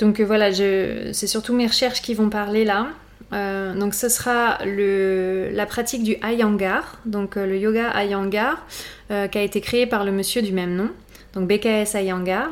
donc 0.00 0.20
voilà 0.20 0.52
c'est 0.52 1.26
surtout 1.26 1.54
mes 1.54 1.66
recherches 1.66 2.02
qui 2.02 2.14
vont 2.14 2.28
parler 2.28 2.64
là 2.64 2.88
donc 3.30 3.94
ce 3.94 4.08
sera 4.08 4.58
le, 4.64 5.50
la 5.52 5.66
pratique 5.66 6.02
du 6.02 6.16
Iyengar 6.24 6.98
donc 7.04 7.36
le 7.36 7.56
yoga 7.56 7.92
Iyengar 8.02 8.66
qui 9.08 9.38
a 9.38 9.42
été 9.42 9.60
créé 9.60 9.86
par 9.86 10.04
le 10.04 10.10
monsieur 10.10 10.42
du 10.42 10.52
même 10.52 10.74
nom 10.74 10.90
donc 11.34 11.46
BKS 11.46 11.94
Iyengar 11.94 12.48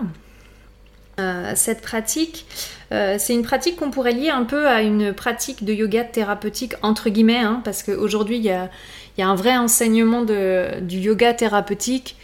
cette 1.57 1.81
pratique 1.81 2.47
euh, 2.95 3.17
c'est 3.19 3.35
une 3.35 3.43
pratique 3.43 3.77
qu'on 3.77 3.91
pourrait 3.91 4.13
lier 4.13 4.31
un 4.31 4.45
peu 4.45 4.69
à 4.69 4.83
une 4.83 5.13
pratique 5.13 5.65
de 5.65 5.73
yoga 5.73 6.05
thérapeutique, 6.05 6.75
entre 6.83 7.11
guillemets, 7.11 7.39
hein, 7.39 7.61
parce 7.65 7.83
qu'aujourd'hui, 7.83 8.37
il 8.37 8.45
y 8.45 8.51
a, 8.51 8.71
un 9.19 9.35
vrai 9.35 9.57
enseignement 9.57 10.23
du 10.23 10.97
yoga 10.97 11.35
thérapeutique. 11.35 12.17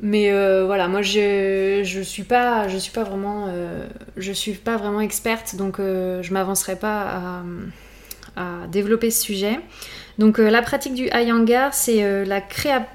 Mais 0.00 0.30
euh, 0.30 0.64
voilà, 0.64 0.86
moi 0.86 1.02
je, 1.02 1.80
je 1.82 2.00
suis 2.00 2.22
pas 2.22 2.66
vraiment 3.04 3.46
euh, 3.48 3.84
je 4.16 4.30
suis 4.30 4.52
pas 4.52 4.76
vraiment 4.76 5.00
experte 5.00 5.56
donc 5.56 5.78
je 5.78 6.32
m'avancerai 6.32 6.76
pas 6.76 7.42
à, 8.36 8.66
développer 8.68 9.10
ce 9.10 9.20
sujet. 9.20 9.58
Donc 10.18 10.38
la 10.38 10.62
pratique 10.62 10.94
du 10.94 11.06
Iyengar, 11.06 11.74
c'est 11.74 12.24
la, 12.24 12.40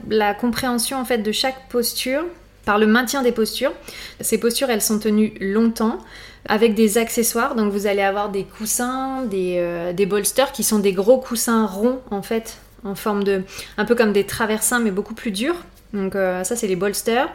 la 0.07 0.33
compréhension 0.33 0.97
en 0.97 1.03
fait 1.03 1.17
de 1.17 1.31
chaque 1.33 1.67
posture 1.67 2.23
par 2.65 2.77
le 2.77 2.87
maintien 2.87 3.21
des 3.21 3.31
postures. 3.31 3.73
Ces 4.21 4.37
postures, 4.37 4.69
elles 4.69 4.81
sont 4.81 4.99
tenues 4.99 5.33
longtemps 5.39 5.97
avec 6.45 6.75
des 6.75 6.97
accessoires. 6.97 7.55
Donc 7.55 7.71
vous 7.71 7.87
allez 7.87 8.01
avoir 8.01 8.29
des 8.29 8.43
coussins, 8.43 9.23
des, 9.23 9.55
euh, 9.57 9.93
des 9.93 10.05
bolsters 10.05 10.51
qui 10.51 10.63
sont 10.63 10.79
des 10.79 10.93
gros 10.93 11.17
coussins 11.17 11.65
ronds 11.65 12.01
en 12.11 12.21
fait, 12.21 12.57
en 12.83 12.95
forme 12.95 13.23
de... 13.23 13.43
un 13.77 13.85
peu 13.85 13.95
comme 13.95 14.13
des 14.13 14.25
traversins 14.25 14.79
mais 14.79 14.91
beaucoup 14.91 15.13
plus 15.13 15.31
durs. 15.31 15.55
Donc 15.93 16.15
euh, 16.15 16.43
ça 16.43 16.55
c'est 16.55 16.67
les 16.67 16.75
bolsters. 16.75 17.29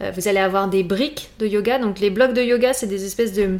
Euh, 0.00 0.12
vous 0.14 0.28
allez 0.28 0.38
avoir 0.38 0.68
des 0.68 0.82
briques 0.82 1.30
de 1.38 1.46
yoga. 1.46 1.78
Donc 1.78 1.98
les 2.00 2.10
blocs 2.10 2.32
de 2.32 2.42
yoga 2.42 2.72
c'est 2.72 2.86
des 2.86 3.04
espèces 3.04 3.32
de... 3.32 3.58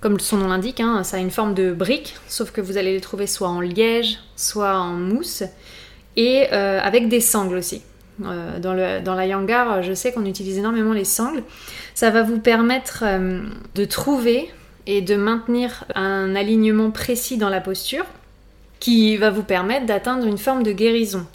Comme 0.00 0.20
son 0.20 0.36
nom 0.36 0.48
l'indique, 0.48 0.80
hein, 0.80 1.02
ça 1.02 1.16
a 1.16 1.20
une 1.20 1.30
forme 1.30 1.54
de 1.54 1.72
briques, 1.72 2.14
sauf 2.28 2.50
que 2.50 2.60
vous 2.60 2.76
allez 2.76 2.92
les 2.92 3.00
trouver 3.00 3.26
soit 3.26 3.48
en 3.48 3.62
liège, 3.62 4.18
soit 4.36 4.76
en 4.76 4.92
mousse, 4.92 5.44
et 6.14 6.46
avec 6.48 7.08
des 7.08 7.22
sangles 7.22 7.56
aussi. 7.56 7.80
Euh, 8.22 8.60
dans, 8.60 9.14
la 9.14 9.26
Yangar, 9.26 9.82
je 9.82 9.92
sais 9.92 10.12
qu'on 10.12 10.24
utilise 10.24 10.58
énormément 10.58 10.92
les 10.92 11.04
sangles. 11.04 11.42
Ça 11.94 12.10
va 12.10 12.22
vous 12.22 12.38
permettre 12.38 13.02
euh, 13.04 13.40
de 13.74 13.84
trouver 13.84 14.50
et 14.86 15.00
de 15.00 15.16
maintenir 15.16 15.84
un 15.94 16.34
alignement 16.36 16.90
précis 16.90 17.38
dans 17.38 17.48
la 17.48 17.60
posture 17.60 18.04
qui 18.78 19.16
va 19.16 19.30
vous 19.30 19.42
permettre 19.42 19.86
d'atteindre 19.86 20.26
une 20.26 20.38
forme 20.38 20.62
de 20.62 20.72
guérison. 20.72 21.26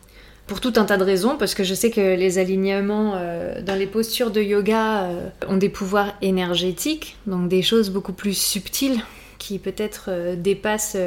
Pour 0.48 0.62
tout 0.62 0.74
un 0.78 0.86
tas 0.86 0.98
de 0.98 1.04
raisons, 1.04 1.36
parce 1.38 1.54
que 1.54 1.64
je 1.64 1.76
sais 1.76 1.92
que 1.92 2.16
les 2.16 2.40
alignements 2.40 3.14
euh, 3.16 3.62
dans 3.62 3.76
les 3.76 3.86
postures 3.86 4.32
de 4.32 4.42
yoga 4.42 5.10
ont 5.48 5.58
des 5.58 5.70
pouvoirs 5.70 6.14
énergétiques, 6.22 7.18
donc 7.28 7.50
des 7.50 7.62
choses 7.62 7.92
beaucoup 7.92 8.14
plus 8.14 8.36
subtiles 8.36 9.02
qui 9.38 9.60
peut-être 9.60 10.10
dépassent 10.36 10.98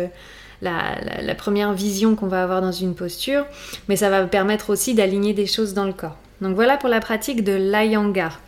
la, 0.62 1.35
première 1.35 1.73
vision 1.73 2.14
qu'on 2.14 2.28
va 2.28 2.42
avoir 2.42 2.62
dans 2.62 2.73
une 2.73 2.95
posture, 2.95 3.45
mais 3.88 3.97
ça 3.97 4.11
va 4.11 4.25
permettre 4.26 4.71
aussi 4.71 4.95
d'aligner 4.95 5.35
des 5.35 5.47
choses 5.47 5.75
dans 5.75 5.85
le 5.85 5.92
corps. 5.92 6.16
Donc 6.40 6.54
voilà 6.54 6.76
pour 6.76 6.88
la 6.88 7.00
pratique 7.00 7.45
de 7.45 7.52
l'Ayangar. 7.52 8.40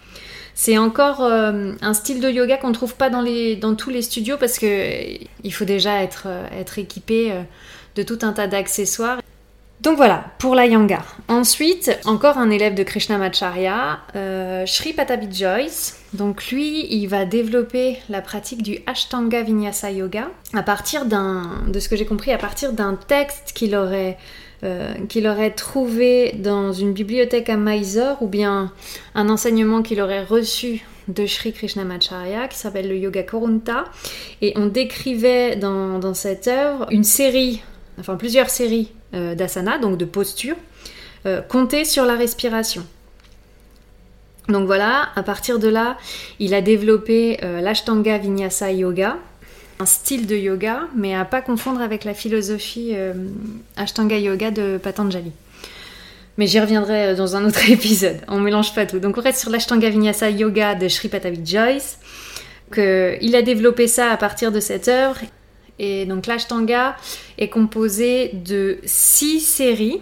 C'est 0.54 0.78
encore 0.78 1.22
euh, 1.24 1.72
un 1.82 1.94
style 1.94 2.20
de 2.20 2.30
yoga 2.30 2.56
qu'on 2.56 2.68
ne 2.68 2.74
trouve 2.74 2.94
pas 2.94 3.10
dans, 3.10 3.74
tous 3.74 3.90
les 3.90 4.02
studios 4.02 4.36
parce 4.38 4.58
qu'il 4.58 5.52
faut 5.52 5.64
déjà 5.64 6.02
être, 6.02 6.26
euh, 6.26 6.64
équipé 6.76 7.32
euh, 7.32 7.42
de 7.96 8.02
tout 8.04 8.18
un 8.22 8.32
tas 8.32 8.46
d'accessoires. 8.46 9.20
Donc 9.84 9.98
voilà, 9.98 10.24
pour 10.38 10.54
la 10.54 10.64
Yangar. 10.64 11.18
Ensuite, 11.28 11.98
encore 12.06 12.38
un 12.38 12.48
élève 12.48 12.74
de 12.74 12.82
Krishnamacharya, 12.82 13.98
euh, 14.16 14.64
Sri 14.64 14.94
Patabi 14.94 15.28
Joyce. 15.30 16.00
Donc 16.14 16.46
lui, 16.50 16.86
il 16.88 17.06
va 17.06 17.26
développer 17.26 17.98
la 18.08 18.22
pratique 18.22 18.62
du 18.62 18.78
Ashtanga 18.86 19.42
Vinyasa 19.42 19.90
Yoga 19.90 20.30
à 20.54 20.62
partir 20.62 21.04
d'un, 21.04 21.42
de 21.68 21.78
ce 21.80 21.90
que 21.90 21.96
j'ai 21.96 22.06
compris, 22.06 22.32
à 22.32 22.38
partir 22.38 22.72
d'un 22.72 22.94
texte 22.94 23.52
qu'il 23.54 23.76
aurait, 23.76 24.16
euh, 24.62 24.94
trouvé 25.54 26.32
dans 26.32 26.72
une 26.72 26.94
bibliothèque 26.94 27.50
à 27.50 27.58
Mysore 27.58 28.22
ou 28.22 28.26
bien 28.26 28.72
un 29.14 29.28
enseignement 29.28 29.82
qu'il 29.82 30.00
aurait 30.00 30.24
reçu 30.24 30.82
de 31.08 31.26
Sri 31.26 31.52
Krishnamacharya 31.52 32.48
qui 32.48 32.56
s'appelle 32.56 32.88
le 32.88 32.96
Yoga 32.96 33.22
Korunta. 33.22 33.84
Et 34.40 34.54
on 34.56 34.64
décrivait 34.64 35.56
dans 35.56 36.14
cette 36.14 36.48
œuvre 36.48 36.86
une 36.90 37.04
série, 37.04 37.62
enfin 37.98 38.16
plusieurs 38.16 38.48
séries 38.48 38.90
euh, 39.14 39.34
d'asana, 39.34 39.78
donc 39.78 39.96
de 39.96 40.04
posture, 40.04 40.56
euh, 41.26 41.40
compter 41.40 41.84
sur 41.84 42.04
la 42.04 42.14
respiration. 42.16 42.84
Donc 44.48 44.66
voilà, 44.66 45.08
à 45.14 45.22
partir 45.22 45.58
de 45.58 45.68
là, 45.68 45.96
il 46.40 46.52
a 46.52 46.60
développé 46.60 47.38
euh, 47.42 47.60
l'Ashtanga 47.60 48.18
Vinyasa 48.18 48.72
Yoga, 48.72 49.16
un 49.78 49.86
style 49.86 50.26
de 50.26 50.36
yoga, 50.36 50.82
mais 50.96 51.14
à 51.14 51.24
pas 51.24 51.42
confondre 51.42 51.80
avec 51.80 52.04
la 52.04 52.14
philosophie 52.14 52.94
Ashtanga 53.76 54.18
Yoga 54.18 54.50
de 54.52 54.78
Patanjali. 54.80 55.32
Mais 56.38 56.46
j'y 56.46 56.60
reviendrai 56.60 57.14
dans 57.16 57.34
un 57.36 57.44
autre 57.44 57.70
épisode, 57.70 58.18
on 58.28 58.38
mélange 58.38 58.74
pas 58.74 58.86
tout. 58.86 58.98
Donc 58.98 59.18
on 59.18 59.20
reste 59.20 59.40
sur 59.40 59.50
l'Ashtanga 59.50 59.90
Vinyasa 59.90 60.30
Yoga 60.30 60.74
de 60.74 60.88
Sripatavi 60.88 61.44
Joyce, 61.44 61.98
que 62.70 63.16
il 63.20 63.34
a 63.34 63.42
développé 63.42 63.88
ça 63.88 64.10
à 64.10 64.16
partir 64.16 64.52
de 64.52 64.60
cette 64.60 64.88
œuvre 64.88 65.18
et 65.78 66.06
donc 66.06 66.26
l'Ashtanga 66.26 66.96
est 67.38 67.48
composé 67.48 68.30
de 68.32 68.78
six 68.84 69.40
séries. 69.40 70.00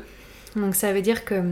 Donc 0.56 0.74
ça 0.74 0.92
veut 0.92 1.02
dire 1.02 1.24
que 1.24 1.42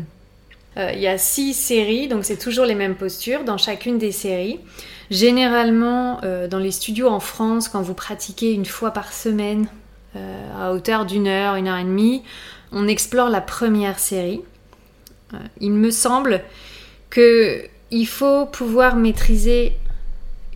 euh, 0.76 0.92
il 0.94 1.00
y 1.00 1.06
a 1.06 1.18
six 1.18 1.54
séries, 1.54 2.08
donc 2.08 2.24
c'est 2.24 2.38
toujours 2.38 2.64
les 2.64 2.74
mêmes 2.74 2.94
postures 2.94 3.44
dans 3.44 3.58
chacune 3.58 3.98
des 3.98 4.12
séries. 4.12 4.60
Généralement, 5.10 6.20
euh, 6.22 6.46
dans 6.46 6.58
les 6.58 6.70
studios 6.70 7.08
en 7.08 7.20
France, 7.20 7.68
quand 7.68 7.82
vous 7.82 7.94
pratiquez 7.94 8.52
une 8.52 8.66
fois 8.66 8.92
par 8.92 9.12
semaine, 9.12 9.66
euh, 10.16 10.46
à 10.58 10.72
hauteur 10.72 11.06
d'une 11.06 11.26
heure, 11.26 11.56
une 11.56 11.66
heure 11.66 11.78
et 11.78 11.84
demie, 11.84 12.22
on 12.72 12.86
explore 12.86 13.30
la 13.30 13.40
première 13.40 13.98
série. 13.98 14.42
il 15.60 15.72
me 15.72 15.90
semble 15.90 16.42
que 17.08 17.64
il 17.90 18.06
faut 18.06 18.46
pouvoir 18.46 18.94
maîtriser 18.94 19.76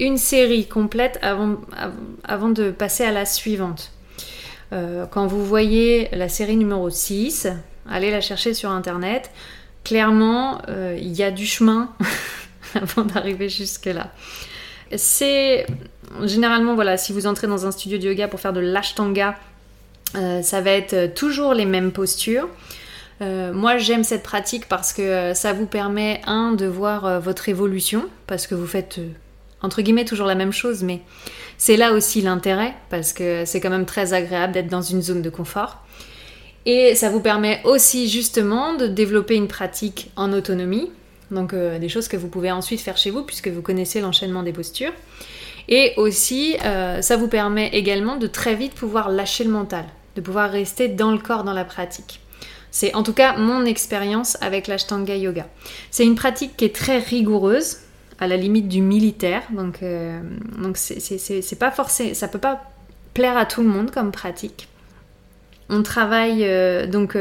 une 0.00 0.16
série 0.16 0.66
complète 0.66 1.18
avant, 1.22 2.48
de 2.48 2.70
passer 2.70 3.04
à 3.04 3.12
la 3.12 3.24
suivante. 3.24 3.92
Euh, 4.72 5.06
quand 5.06 5.26
vous 5.26 5.44
voyez 5.44 6.08
la 6.12 6.28
série 6.28 6.56
numéro 6.56 6.90
6, 6.90 7.48
allez 7.88 8.10
la 8.10 8.20
chercher 8.20 8.54
sur 8.54 8.70
internet. 8.70 9.30
Clairement, 9.84 10.62
euh, 10.68 10.96
il 10.98 11.12
y 11.12 11.22
a 11.22 11.30
du 11.30 11.46
chemin 11.46 11.90
avant 12.74 13.02
d'arriver 13.02 13.48
jusque-là. 13.48 14.10
C'est 14.96 15.66
généralement, 16.22 16.74
voilà, 16.74 16.96
si 16.96 17.12
vous 17.12 17.26
entrez 17.26 17.46
dans 17.46 17.66
un 17.66 17.70
studio 17.70 17.98
de 17.98 18.04
yoga 18.04 18.28
pour 18.28 18.40
faire 18.40 18.52
de 18.52 18.60
l'ashtanga, 18.60 19.36
euh, 20.16 20.42
ça 20.42 20.60
va 20.60 20.70
être 20.70 21.14
toujours 21.14 21.54
les 21.54 21.66
mêmes 21.66 21.92
postures. 21.92 22.48
moi, 23.20 23.78
j'aime 23.78 24.04
cette 24.04 24.22
pratique 24.22 24.68
parce 24.68 24.92
que 24.92 25.32
ça 25.34 25.52
vous 25.52 25.66
permet, 25.66 26.20
un, 26.26 26.52
de 26.52 26.66
voir 26.66 27.20
votre 27.20 27.48
évolution, 27.48 28.06
parce 28.26 28.46
que 28.46 28.54
vous 28.54 28.66
faites 28.66 29.00
entre 29.64 29.82
guillemets 29.82 30.04
toujours 30.04 30.26
la 30.26 30.34
même 30.34 30.52
chose, 30.52 30.82
mais 30.82 31.00
c'est 31.56 31.76
là 31.76 31.92
aussi 31.92 32.20
l'intérêt, 32.20 32.74
parce 32.90 33.12
que 33.12 33.44
c'est 33.44 33.60
quand 33.60 33.70
même 33.70 33.86
très 33.86 34.12
agréable 34.12 34.52
d'être 34.52 34.68
dans 34.68 34.82
une 34.82 35.02
zone 35.02 35.22
de 35.22 35.30
confort. 35.30 35.82
Et 36.66 36.94
ça 36.94 37.10
vous 37.10 37.20
permet 37.20 37.60
aussi 37.64 38.08
justement 38.08 38.74
de 38.74 38.86
développer 38.86 39.34
une 39.34 39.48
pratique 39.48 40.10
en 40.16 40.32
autonomie, 40.32 40.90
donc 41.30 41.52
euh, 41.52 41.78
des 41.78 41.88
choses 41.88 42.08
que 42.08 42.16
vous 42.16 42.28
pouvez 42.28 42.52
ensuite 42.52 42.80
faire 42.80 42.96
chez 42.96 43.10
vous 43.10 43.22
puisque 43.22 43.48
vous 43.48 43.62
connaissez 43.62 44.00
l'enchaînement 44.00 44.42
des 44.42 44.52
postures. 44.52 44.92
Et 45.68 45.94
aussi, 45.96 46.56
euh, 46.64 47.00
ça 47.00 47.16
vous 47.16 47.28
permet 47.28 47.68
également 47.68 48.16
de 48.16 48.26
très 48.26 48.54
vite 48.54 48.74
pouvoir 48.74 49.08
lâcher 49.08 49.44
le 49.44 49.50
mental, 49.50 49.84
de 50.16 50.20
pouvoir 50.20 50.50
rester 50.50 50.88
dans 50.88 51.10
le 51.10 51.18
corps 51.18 51.44
dans 51.44 51.54
la 51.54 51.64
pratique. 51.64 52.20
C'est 52.70 52.94
en 52.94 53.02
tout 53.02 53.12
cas 53.12 53.36
mon 53.36 53.64
expérience 53.64 54.36
avec 54.40 54.66
l'Ashtanga 54.66 55.16
Yoga. 55.16 55.46
C'est 55.90 56.04
une 56.04 56.16
pratique 56.16 56.56
qui 56.56 56.64
est 56.64 56.74
très 56.74 56.98
rigoureuse, 56.98 57.78
à 58.18 58.26
la 58.26 58.36
limite 58.36 58.68
du 58.68 58.80
militaire. 58.80 59.42
Donc, 59.52 59.82
euh, 59.82 60.20
donc 60.58 60.76
c'est 60.76 61.58
pas 61.58 61.70
forcément, 61.70 62.14
ça 62.14 62.28
peut 62.28 62.38
pas 62.38 62.62
plaire 63.12 63.36
à 63.36 63.46
tout 63.46 63.62
le 63.62 63.68
monde 63.68 63.90
comme 63.90 64.10
pratique. 64.10 64.68
on 65.70 65.82
travaille 65.82 66.44
donc 66.88 67.16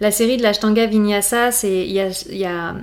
la 0.00 0.10
série 0.10 0.36
de 0.36 0.42
l'Ashtanga 0.42 0.86
Vinyasa, 0.86 1.52
c'est 1.52 1.86
il 1.86 1.92
y 1.92 2.00
a, 2.00 2.10
y 2.30 2.44
a, 2.44 2.74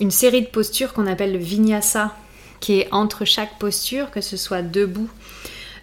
une 0.00 0.10
série 0.10 0.42
de 0.42 0.48
postures 0.48 0.92
qu'on 0.92 1.06
appelle 1.06 1.32
le 1.32 1.38
Vinyasa 1.38 2.14
qui 2.62 2.80
est 2.80 2.88
entre 2.92 3.26
chaque 3.26 3.58
posture, 3.58 4.10
que 4.10 4.22
ce 4.22 4.38
soit 4.38 4.62
debout 4.62 5.10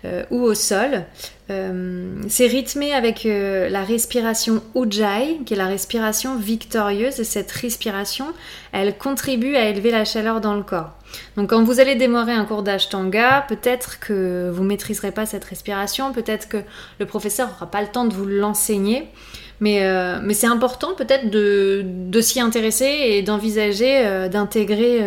euh, 0.05 0.24
ou 0.31 0.41
au 0.41 0.55
sol. 0.55 1.03
Euh, 1.51 2.21
c'est 2.29 2.48
rythmé 2.48 2.93
avec 2.93 3.25
euh, 3.25 3.69
la 3.69 3.83
respiration 3.83 4.63
Ujjayi, 4.75 5.43
qui 5.45 5.53
est 5.53 5.57
la 5.57 5.67
respiration 5.67 6.38
victorieuse, 6.38 7.19
et 7.19 7.24
cette 7.24 7.51
respiration, 7.51 8.27
elle 8.71 8.98
contribue 8.98 9.55
à 9.55 9.67
élever 9.67 9.91
la 9.91 10.05
chaleur 10.05 10.41
dans 10.41 10.55
le 10.55 10.63
corps. 10.63 10.91
Donc 11.36 11.50
quand 11.50 11.63
vous 11.63 11.80
allez 11.80 11.96
démarrer 11.96 12.34
un 12.34 12.46
cours 12.46 12.63
d'Ashtanga, 12.63 13.46
peut-être 13.48 14.00
que 14.00 14.50
vous 14.54 14.63
maîtriserez 14.63 15.12
pas 15.12 15.25
cette 15.25 15.46
respiration, 15.46 16.12
peut-être 16.13 16.48
que 16.48 16.58
le 17.00 17.06
professeur 17.06 17.50
n'aura 17.50 17.72
pas 17.72 17.82
le 17.82 17.88
temps 17.88 18.06
de 18.06 18.13
vous 18.13 18.25
l'enseigner, 18.25 19.08
mais, 19.60 19.82
mais 20.22 20.34
c'est 20.34 20.48
important 20.48 20.94
peut-être 20.96 21.30
de, 21.30 22.22
s'y 22.22 22.39
intéresser 22.39 22.86
et 22.86 23.22
d'envisager 23.22 24.30
d'intégrer 24.30 25.04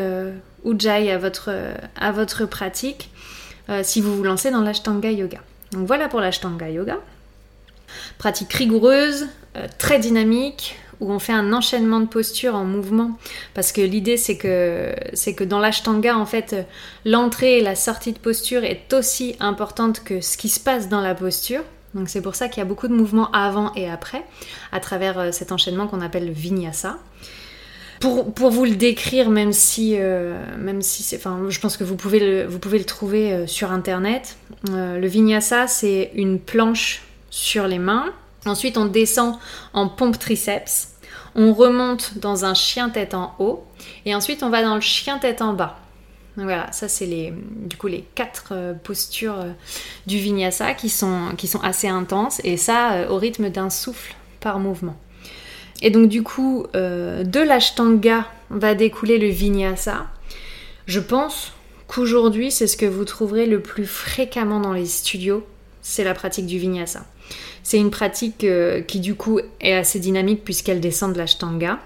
Ujjayi 0.65 1.11
à 1.11 1.19
votre, 1.19 1.51
à 1.99 2.13
votre 2.13 2.47
pratique 2.47 3.11
euh, 3.69 3.81
si 3.85 4.01
vous 4.01 4.17
vous 4.17 4.25
lancez 4.25 4.51
dans 4.51 4.61
l'Ashtanga 4.61 5.11
Yoga. 5.11 5.39
Donc 5.73 5.87
voilà 5.87 6.09
pour 6.09 6.21
l'Ashtanga 6.21 6.69
Yoga. 6.69 6.99
Pratique 8.19 8.53
rigoureuse, 8.53 9.29
euh, 9.57 9.67
très 9.79 9.99
dynamique, 9.99 10.77
où 11.01 11.13
on 11.13 11.19
fait 11.19 11.33
un 11.33 11.53
enchaînement 11.53 12.01
de 12.01 12.07
postures 12.07 12.55
en 12.55 12.65
mouvement. 12.65 13.19
Parce 13.55 13.73
que 13.73 13.81
l'idée, 13.81 14.17
c'est 14.17 14.37
que, 14.37 14.95
c'est 15.15 15.35
que 15.35 15.45
dans 15.45 15.59
l'Ashtanga, 15.59 16.17
en 16.17 16.27
fait, 16.27 16.57
l'entrée 17.05 17.59
et 17.59 17.61
la 17.63 17.75
sortie 17.75 18.13
de 18.13 18.19
posture 18.19 18.65
est 18.65 18.93
aussi 18.93 19.37
importante 19.41 20.05
que 20.05 20.21
ce 20.21 20.37
qui 20.37 20.49
se 20.49 20.61
passe 20.61 20.89
dans 20.89 21.01
la 21.01 21.15
posture. 21.15 21.63
Donc 21.95 22.09
c'est 22.09 22.23
pour 22.23 22.35
ça 22.35 22.49
qu'il 22.49 22.59
y 22.59 22.63
a 22.63 22.67
beaucoup 22.67 22.89
de 22.89 22.95
mouvements 22.95 23.31
avant 23.33 23.73
et 23.75 23.91
après, 23.91 24.25
à 24.73 24.81
travers 24.81 25.19
euh, 25.19 25.33
cet 25.33 25.53
enchaînement 25.53 25.87
qu'on 25.87 26.01
appelle 26.01 26.27
le 26.27 26.33
vinyasa 26.33 26.99
pour, 28.01 28.51
vous 28.51 28.65
le 28.65 28.75
décrire, 28.75 29.31
même 29.31 29.53
si, 29.53 29.95
euh, 29.97 30.37
même 30.59 30.83
si 30.83 31.05
c'est, 31.05 31.19
enfin, 31.19 31.39
je 31.49 31.61
pense 31.61 31.77
que 31.77 31.85
vous 31.85 31.95
pouvez 31.95 32.19
le, 32.19 32.47
vous 32.47 32.59
pouvez 32.59 32.79
le 32.79 32.85
trouver 32.85 33.33
euh, 33.33 33.47
sur 33.47 33.71
internet. 33.71 34.37
Le 34.69 35.07
vinyasa, 35.07 35.69
c'est 35.69 36.11
une 36.17 36.41
planche 36.41 37.03
sur 37.31 37.69
les 37.69 37.79
mains. 37.79 38.13
Ensuite, 38.47 38.77
on 38.77 38.87
descend 38.87 39.37
en 39.73 39.89
pompe 39.89 40.19
triceps. 40.19 40.89
On 41.35 41.53
remonte 41.53 42.19
dans 42.19 42.45
un 42.45 42.55
chien 42.55 42.91
tête 42.91 43.15
en 43.15 43.35
haut. 43.39 43.65
Et 44.05 44.15
ensuite, 44.15 44.43
on 44.43 44.51
va 44.51 44.63
dans 44.63 44.75
le 44.75 44.81
chien 44.81 45.19
tête 45.19 45.43
en 45.43 45.53
bas. 45.53 45.79
Voilà, 46.37 46.73
ça 46.73 46.89
c'est 46.89 47.05
les, 47.05 47.31
du 47.31 47.77
coup 47.77 47.89
les 47.89 48.07
quatre 48.15 48.55
postures 48.85 49.37
du 50.07 50.17
vinyasa 50.17 50.73
qui 50.73 50.89
sont, 50.89 51.29
assez 51.63 51.89
intenses 51.89 52.41
et 52.43 52.57
ça 52.57 53.11
au 53.11 53.19
rythme 53.19 53.51
d'un 53.51 53.69
souffle 53.69 54.15
par 54.41 54.59
mouvement. 54.59 54.97
Et 55.83 55.91
donc 55.91 56.09
du 56.09 56.23
coup, 56.23 56.67
euh, 56.75 57.25
de 57.25 57.41
l'ashtanga 57.41 58.27
va 58.51 58.75
découler 58.75 59.19
le 59.19 59.29
vinyasa. 59.29 60.07
Je 60.87 61.01
pense 61.01 61.53
qu'aujourd'hui, 61.89 62.51
c'est 62.51 62.69
ce 62.69 62.77
que 62.77 62.87
vous 62.87 63.05
trouverez 63.05 63.47
le 63.47 63.61
plus 63.61 63.87
fréquemment 63.87 64.61
dans 64.61 64.73
les 64.73 64.87
studios, 64.87 65.45
c'est 65.83 66.05
la 66.05 66.15
pratique 66.15 66.47
du 66.47 66.59
vinyasa. 66.59 67.05
C'est 67.63 67.79
une 67.79 67.91
pratique 67.91 68.45
euh, 68.45 68.81
qui 68.81 69.01
du 69.01 69.15
coup 69.15 69.41
est 69.61 69.75
assez 69.75 70.01
dynamique 70.01 70.45
puisqu'elle 70.45 70.81
descend 70.81 71.13
de 71.13 71.19
l'ashtanga. 71.19 71.79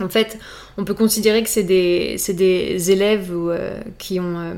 En 0.00 0.08
fait, 0.08 0.38
on 0.78 0.84
peut 0.84 0.94
considérer 0.94 1.42
que 1.42 1.48
c'est 1.48 1.62
des, 1.62 2.16
des, 2.28 2.90
élèves 2.90 3.30
euh, 3.32 3.78
qui 3.98 4.18
ont 4.18 4.54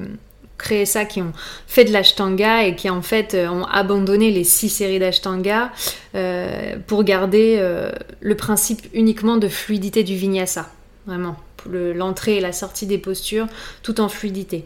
créé 0.62 0.86
ça, 0.86 1.04
qui 1.04 1.20
ont 1.20 1.32
fait 1.66 1.84
de 1.84 1.92
l'ashtanga 1.92 2.64
et 2.64 2.74
qui 2.74 2.88
en 2.88 3.02
fait 3.02 3.34
euh, 3.34 3.48
ont 3.48 3.64
abandonné 3.64 4.30
les 4.30 4.44
six 4.44 4.70
séries 4.70 4.98
d'ashtanga 4.98 5.72
euh, 6.14 6.76
pour 6.86 7.04
garder 7.04 7.56
euh, 7.58 7.90
le 8.20 8.36
principe 8.36 8.86
uniquement 8.94 9.36
de 9.36 9.48
fluidité 9.48 10.04
du 10.04 10.14
vinyasa. 10.14 10.70
Vraiment, 11.06 11.36
l'entrée 11.70 12.36
et 12.36 12.40
la 12.40 12.52
sortie 12.52 12.86
des 12.86 12.98
postures, 12.98 13.46
tout 13.82 14.00
en 14.00 14.08
fluidité. 14.08 14.64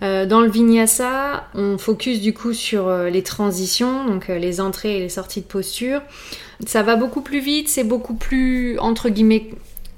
dans 0.00 0.40
le 0.40 0.50
vinyasa, 0.50 1.48
on 1.54 1.78
focus 1.78 2.20
du 2.20 2.32
coup 2.32 2.52
sur 2.52 2.90
les 2.90 3.22
transitions, 3.22 4.04
donc 4.06 4.28
les 4.28 4.60
entrées 4.60 4.96
et 4.96 5.00
les 5.00 5.08
sorties 5.08 5.40
de 5.40 5.46
posture. 5.46 6.00
Ça 6.66 6.82
va 6.82 6.96
beaucoup 6.96 7.20
plus 7.20 7.40
vite, 7.40 7.68
c'est 7.68 7.84
beaucoup 7.84 8.14
plus, 8.14 8.78
entre 8.78 9.08
guillemets, 9.08 9.50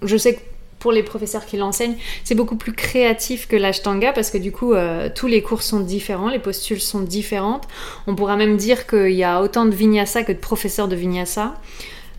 je 0.02 0.16
sais 0.16 0.34
que 0.34 0.40
pour 0.80 0.90
les 0.90 1.04
professeurs 1.04 1.46
qui 1.46 1.56
l'enseignent, 1.56 1.96
c'est 2.24 2.34
beaucoup 2.34 2.56
plus 2.56 2.72
créatif 2.72 3.46
que 3.46 3.54
l'ashtanga 3.54 4.12
parce 4.12 4.30
que 4.30 4.38
du 4.38 4.50
coup, 4.50 4.72
euh, 4.72 5.08
tous 5.14 5.28
les 5.28 5.42
cours 5.42 5.62
sont 5.62 5.80
différents, 5.80 6.28
les 6.28 6.40
postules 6.40 6.80
sont 6.80 7.00
différentes. 7.00 7.68
On 8.08 8.16
pourra 8.16 8.36
même 8.36 8.56
dire 8.56 8.86
qu'il 8.86 9.12
y 9.12 9.22
a 9.22 9.40
autant 9.42 9.66
de 9.66 9.74
vinyasa 9.74 10.24
que 10.24 10.32
de 10.32 10.38
professeurs 10.38 10.88
de 10.88 10.96
vinyasa. 10.96 11.54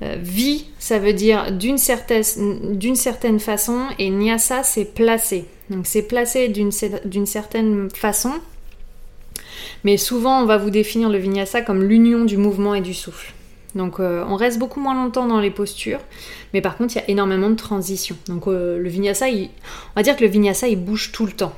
Euh, 0.04 0.16
vi, 0.20 0.66
ça 0.80 0.98
veut 0.98 1.14
dire 1.14 1.52
d'une 1.52 1.78
certaine, 1.78 2.24
certaine 2.96 3.40
façon, 3.40 3.86
et 4.00 4.10
nyasa, 4.10 4.64
c'est 4.64 4.86
placé. 4.86 5.46
Donc 5.70 5.86
c'est 5.86 6.02
placé 6.02 6.50
d'une 6.50 6.72
certaine 7.26 7.90
façon, 7.92 8.34
mais 9.84 9.98
souvent 9.98 10.42
on 10.42 10.46
va 10.46 10.58
vous 10.58 10.70
définir 10.70 11.10
le 11.10 11.18
vinyasa 11.18 11.62
comme 11.62 11.84
l'union 11.84 12.26
du 12.26 12.38
mouvement 12.38 12.76
et 12.76 12.82
du 12.82 12.94
souffle. 12.94 13.34
Donc 13.74 14.02
euh, 14.02 14.26
on 14.28 14.36
reste 14.36 14.60
beaucoup 14.60 14.82
moins 14.82 14.96
longtemps 14.96 15.28
dans 15.28 15.40
les 15.40 15.52
postures, 15.52 16.02
mais 16.54 16.60
par 16.60 16.76
contre 16.76 16.96
il 16.96 16.98
y 16.98 17.02
a 17.02 17.10
énormément 17.10 17.50
de 17.50 17.56
transitions. 17.56 18.18
Donc 18.28 18.48
euh, 18.48 18.80
le 18.80 18.90
vinyasa, 18.90 19.28
on 19.28 19.50
va 19.96 20.04
dire 20.04 20.18
que 20.18 20.24
le 20.26 20.30
vinyasa 20.30 20.68
il 20.68 20.84
bouge 20.84 21.12
tout 21.12 21.26
le 21.26 21.32
temps. 21.32 21.54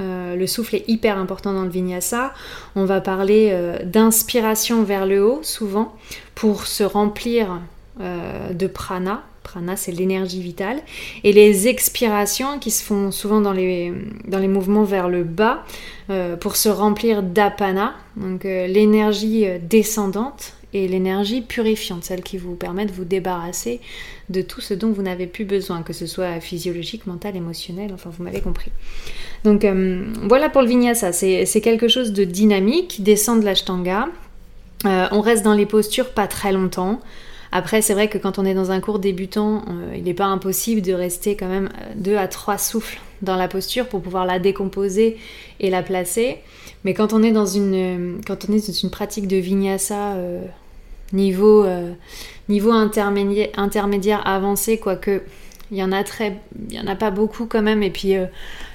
Le 0.00 0.46
souffle 0.48 0.74
est 0.74 0.88
hyper 0.88 1.18
important 1.18 1.52
dans 1.52 1.62
le 1.62 1.68
vinyasa. 1.68 2.34
On 2.74 2.84
va 2.84 3.00
parler 3.00 3.56
d'inspiration 3.84 4.82
vers 4.82 5.06
le 5.06 5.24
haut 5.24 5.38
souvent 5.44 5.94
pour 6.34 6.66
se 6.66 6.82
remplir 6.82 7.60
de 7.98 8.66
prana. 8.66 9.22
Prana 9.42 9.76
c'est 9.76 9.92
l'énergie 9.92 10.40
vitale. 10.40 10.80
Et 11.22 11.32
les 11.32 11.68
expirations 11.68 12.58
qui 12.58 12.70
se 12.70 12.82
font 12.82 13.10
souvent 13.10 13.40
dans 13.40 13.52
les, 13.52 13.92
dans 14.26 14.40
mouvements 14.48 14.84
vers 14.84 15.08
le 15.08 15.22
bas 15.24 15.64
pour 16.40 16.56
se 16.56 16.68
remplir 16.68 17.22
d'apana, 17.22 17.94
donc 18.16 18.44
l'énergie 18.44 19.46
descendante 19.62 20.54
et 20.74 20.88
l'énergie 20.88 21.40
purifiante, 21.40 22.04
celle 22.04 22.22
qui 22.22 22.36
vous 22.36 22.56
permet 22.56 22.84
de 22.84 22.92
vous 22.92 23.04
débarrasser 23.04 23.80
de 24.28 24.42
tout 24.42 24.60
ce 24.60 24.74
dont 24.74 24.90
vous 24.90 25.02
n'avez 25.02 25.26
plus 25.26 25.44
besoin, 25.44 25.82
que 25.82 25.92
ce 25.92 26.06
soit 26.06 26.40
physiologique, 26.40 27.06
mental, 27.06 27.36
émotionnel, 27.36 27.92
enfin 27.94 28.10
vous 28.10 28.24
m'avez 28.24 28.40
compris. 28.40 28.72
Donc 29.44 29.64
euh, 29.64 30.04
voilà 30.24 30.50
pour 30.50 30.62
le 30.62 30.68
vinyasa, 30.68 31.12
c'est 31.12 31.60
quelque 31.62 31.86
chose 31.86 32.12
de 32.12 32.24
dynamique 32.24 33.02
descend 33.02 33.40
de 33.40 33.44
l'ashtanga. 33.44 34.08
Euh, 34.84 35.06
on 35.12 35.20
reste 35.20 35.44
dans 35.44 35.54
les 35.54 35.64
postures 35.64 36.10
pas 36.10 36.26
très 36.26 36.52
longtemps. 36.52 37.00
Après, 37.54 37.80
c'est 37.80 37.94
vrai 37.94 38.08
que 38.08 38.18
quand 38.18 38.38
on 38.38 38.44
est 38.44 38.52
dans 38.52 38.70
un 38.70 38.80
cours 38.80 38.98
débutant, 38.98 39.62
euh, 39.68 39.94
il 39.96 40.02
n'est 40.02 40.12
pas 40.12 40.26
impossible 40.26 40.82
de 40.82 40.92
rester 40.92 41.36
quand 41.36 41.48
même 41.48 41.70
deux 41.96 42.16
à 42.16 42.28
trois 42.28 42.58
souffles 42.58 43.00
dans 43.22 43.36
la 43.36 43.48
posture 43.48 43.88
pour 43.88 44.02
pouvoir 44.02 44.26
la 44.26 44.38
décomposer 44.38 45.16
et 45.60 45.70
la 45.70 45.82
placer. 45.82 46.38
Mais 46.84 46.92
quand 46.92 47.14
on 47.14 47.22
est 47.22 47.32
dans 47.32 47.46
une, 47.46 48.20
une 48.26 48.90
pratique 48.90 49.28
de 49.28 49.36
vinyasa 49.36 50.16
niveau, 51.14 51.64
euh, 51.64 51.92
niveau 52.48 52.72
intermédiaire, 52.72 53.48
intermédiaire 53.56 54.26
avancé, 54.26 54.78
quoique 54.78 55.22
il 55.70 55.78
y 55.78 55.82
en 55.82 55.92
a 55.92 56.04
très, 56.04 56.40
il 56.68 56.74
y 56.74 56.80
en 56.80 56.86
a 56.86 56.94
pas 56.94 57.10
beaucoup 57.10 57.46
quand 57.46 57.62
même. 57.62 57.82
Et 57.82 57.90
puis, 57.90 58.16
euh, 58.16 58.26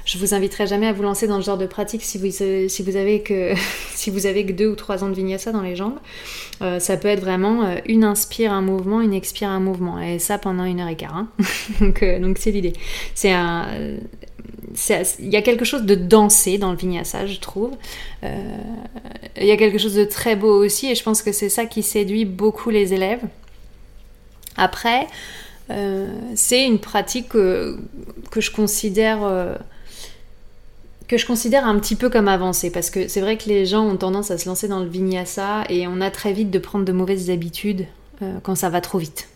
je 0.05 0.17
vous 0.17 0.33
inviterai 0.33 0.67
jamais 0.67 0.87
à 0.87 0.93
vous 0.93 1.03
lancer 1.03 1.27
dans 1.27 1.39
ce 1.39 1.45
genre 1.45 1.57
de 1.57 1.67
pratique 1.67 2.03
si 2.03 2.17
vous, 2.17 2.29
si 2.31 2.83
vous 2.83 2.95
avez 2.95 3.21
que, 3.21 3.53
si 3.93 4.09
vous 4.09 4.25
avez 4.25 4.45
que 4.45 4.51
deux 4.51 4.67
ou 4.67 4.75
trois 4.75 5.03
ans 5.03 5.09
de 5.09 5.15
vinyasa 5.15 5.51
dans 5.51 5.61
les 5.61 5.75
jambes. 5.75 5.99
Euh, 6.61 6.79
ça 6.79 6.97
peut 6.97 7.07
être 7.07 7.21
vraiment 7.21 7.75
une 7.85 8.03
inspire 8.03 8.51
un 8.51 8.61
mouvement, 8.61 9.01
une 9.01 9.13
expire 9.13 9.49
un 9.49 9.59
mouvement, 9.59 9.99
et 9.99 10.19
ça 10.19 10.37
pendant 10.37 10.65
une 10.65 10.79
heure 10.79 10.89
et 10.89 10.95
quart. 10.95 11.15
Hein. 11.15 11.27
donc, 11.79 12.03
donc 12.03 12.37
c'est 12.37 12.51
l'idée. 12.51 12.73
C'est 13.13 13.31
un, 13.31 13.67
il 15.19 15.29
y 15.29 15.35
a 15.35 15.41
quelque 15.41 15.65
chose 15.65 15.83
de 15.83 15.95
dansé 15.95 16.57
dans 16.57 16.71
le 16.71 16.77
vinyasa, 16.77 17.25
je 17.25 17.39
trouve. 17.39 17.71
Euh, 18.23 18.57
il 19.37 19.45
y 19.45 19.51
a 19.51 19.57
quelque 19.57 19.77
chose 19.77 19.95
de 19.95 20.05
très 20.05 20.35
beau 20.35 20.63
aussi, 20.63 20.87
et 20.87 20.95
je 20.95 21.03
pense 21.03 21.21
que 21.21 21.31
c'est 21.31 21.49
ça 21.49 21.65
qui 21.65 21.83
séduit 21.83 22.25
beaucoup 22.25 22.69
les 22.69 22.93
élèves. 22.93 23.21
Après, 24.57 25.07
euh, 25.71 26.07
c'est 26.35 26.65
une 26.65 26.79
pratique 26.79 27.29
que, 27.29 27.77
je 28.35 28.51
considère 28.51 29.23
euh, 29.23 29.55
que 31.07 31.17
je 31.17 31.25
considère 31.25 31.65
un 31.65 31.79
petit 31.79 31.95
peu 31.95 32.09
comme 32.09 32.27
avancée 32.27 32.71
parce 32.71 32.89
que 32.89 33.07
c'est 33.07 33.21
vrai 33.21 33.37
que 33.37 33.49
les 33.49 33.65
gens 33.65 33.85
ont 33.85 33.97
tendance 33.97 34.31
à 34.31 34.37
se 34.37 34.47
lancer 34.47 34.67
dans 34.67 34.79
le 34.79 34.87
vinyasa 34.87 35.63
et 35.69 35.87
on 35.87 36.01
a 36.01 36.11
très 36.11 36.33
vite 36.33 36.51
de 36.51 36.59
prendre 36.59 36.85
de 36.85 36.91
mauvaises 36.91 37.29
habitudes 37.29 37.85
quand 38.43 38.55
ça 38.55 38.69
va 38.69 38.81
trop 38.81 38.97
vite. 38.97 39.29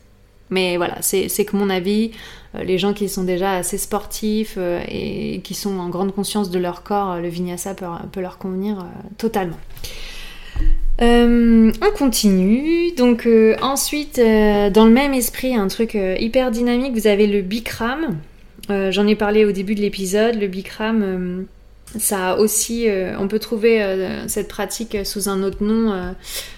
Mais 0.54 0.78
voilà, 0.78 1.02
c'est 1.02 1.46
que 1.46 1.56
mon 1.56 1.70
avis, 1.70 2.12
euh, 2.54 2.64
les 2.64 2.78
gens 2.78 2.94
qui 2.94 3.10
sont 3.10 3.24
déjà 3.24 3.54
assez 3.54 3.80
sportifs 3.80 4.56
euh, 4.58 4.84
et 4.88 5.42
qui 5.44 5.56
sont 5.56 5.80
en 5.80 5.90
grande 5.90 6.14
conscience 6.14 6.52
de 6.52 6.60
leur 6.60 6.84
corps, 6.84 7.18
le 7.18 7.28
vinyasa 7.28 7.74
peut, 7.74 8.22
leur 8.22 8.38
convenir 8.38 8.86
euh, 11.02 11.72
on 11.82 11.98
continue. 11.98 12.92
Donc 12.96 13.28
ensuite, 13.62 14.18
dans 14.18 14.86
le 14.86 14.92
même 14.92 15.14
esprit, 15.14 15.56
un 15.56 15.68
truc 15.68 15.96
hyper 15.96 16.52
dynamique, 16.52 16.94
vous 16.94 17.08
avez 17.08 17.28
le 17.28 17.42
Bikram. 17.42 18.18
J'en 18.70 19.08
ai 19.08 19.16
parlé 19.16 19.46
au 19.46 19.52
début 19.52 19.76
de 19.76 19.82
l'épisode. 19.82 20.36
Le 20.40 20.48
Bikram, 20.48 21.46
Ça 21.98 22.38
aussi, 22.40 22.88
on 23.20 23.28
peut 23.28 23.40
trouver 23.40 23.84
cette 24.28 24.48
pratique 24.48 24.98
sous 25.04 25.30
un 25.30 25.44
autre 25.44 25.64
nom, 25.64 26.14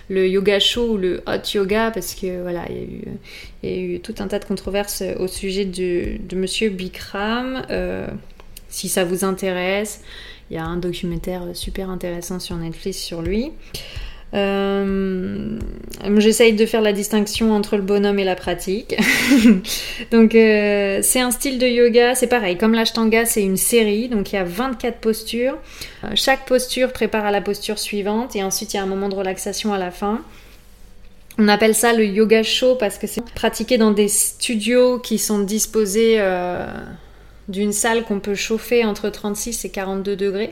le 0.09 0.27
yoga 0.27 0.59
chaud 0.59 0.93
ou 0.93 0.97
le 0.97 1.21
hot 1.27 1.47
yoga, 1.53 1.91
parce 1.91 2.13
que 2.13 2.41
voilà, 2.41 2.65
il 2.69 3.69
y, 3.69 3.73
a 3.73 3.77
eu, 3.77 3.99
tout 4.01 4.15
un 4.19 4.27
tas 4.27 4.39
de 4.39 4.45
controverses 4.45 5.01
au 5.17 5.27
sujet 5.27 5.65
de 5.65 6.35
Monsieur 6.35 6.69
Bikram. 6.69 7.65
si 8.67 8.89
ça 8.89 9.05
vous 9.05 9.23
intéresse, 9.23 10.01
il 10.49 10.55
y 10.55 10.59
a 10.59 10.65
un 10.65 10.77
documentaire 10.77 11.43
super 11.53 11.89
intéressant 11.89 12.39
sur 12.39 12.55
Netflix 12.55 12.97
sur 12.97 13.21
lui. 13.21 13.51
Euh, 14.33 15.57
J'essaye 16.17 16.53
de 16.53 16.65
faire 16.65 16.81
la 16.81 16.93
distinction 16.93 17.53
entre 17.53 17.77
le 17.77 17.83
bonhomme 17.83 18.19
et 18.19 18.23
la 18.23 18.35
pratique. 18.35 18.95
donc 20.11 20.35
euh, 20.35 20.99
c'est 21.01 21.21
un 21.21 21.31
style 21.31 21.57
de 21.57 21.67
yoga, 21.67 22.15
c'est 22.15 22.27
pareil, 22.27 22.57
comme 22.57 22.73
l'ashtanga 22.73 23.25
c'est 23.25 23.43
une 23.43 23.57
série, 23.57 24.09
donc 24.09 24.33
il 24.33 24.35
y 24.35 24.39
a 24.39 24.43
24 24.43 24.97
postures. 24.97 25.57
Euh, 26.03 26.09
chaque 26.15 26.45
posture 26.45 26.91
prépare 26.91 27.25
à 27.25 27.31
la 27.31 27.41
posture 27.41 27.79
suivante 27.79 28.35
et 28.35 28.43
ensuite 28.43 28.73
il 28.73 28.77
y 28.77 28.79
a 28.79 28.83
un 28.83 28.87
moment 28.87 29.09
de 29.09 29.15
relaxation 29.15 29.73
à 29.73 29.77
la 29.77 29.91
fin. 29.91 30.21
On 31.37 31.47
appelle 31.47 31.75
ça 31.75 31.93
le 31.93 32.05
yoga 32.05 32.43
chaud 32.43 32.75
parce 32.75 32.97
que 32.97 33.07
c'est 33.07 33.23
pratiqué 33.33 33.77
dans 33.77 33.91
des 33.91 34.07
studios 34.07 34.99
qui 34.99 35.17
sont 35.17 35.39
disposés 35.39 36.17
d'une 37.47 37.73
salle 37.73 38.03
qu'on 38.03 38.19
peut 38.19 38.35
chauffer 38.35 38.85
entre 38.85 39.09
36 39.09 39.65
et 39.65 39.69
42 39.69 40.15
degrés. 40.15 40.51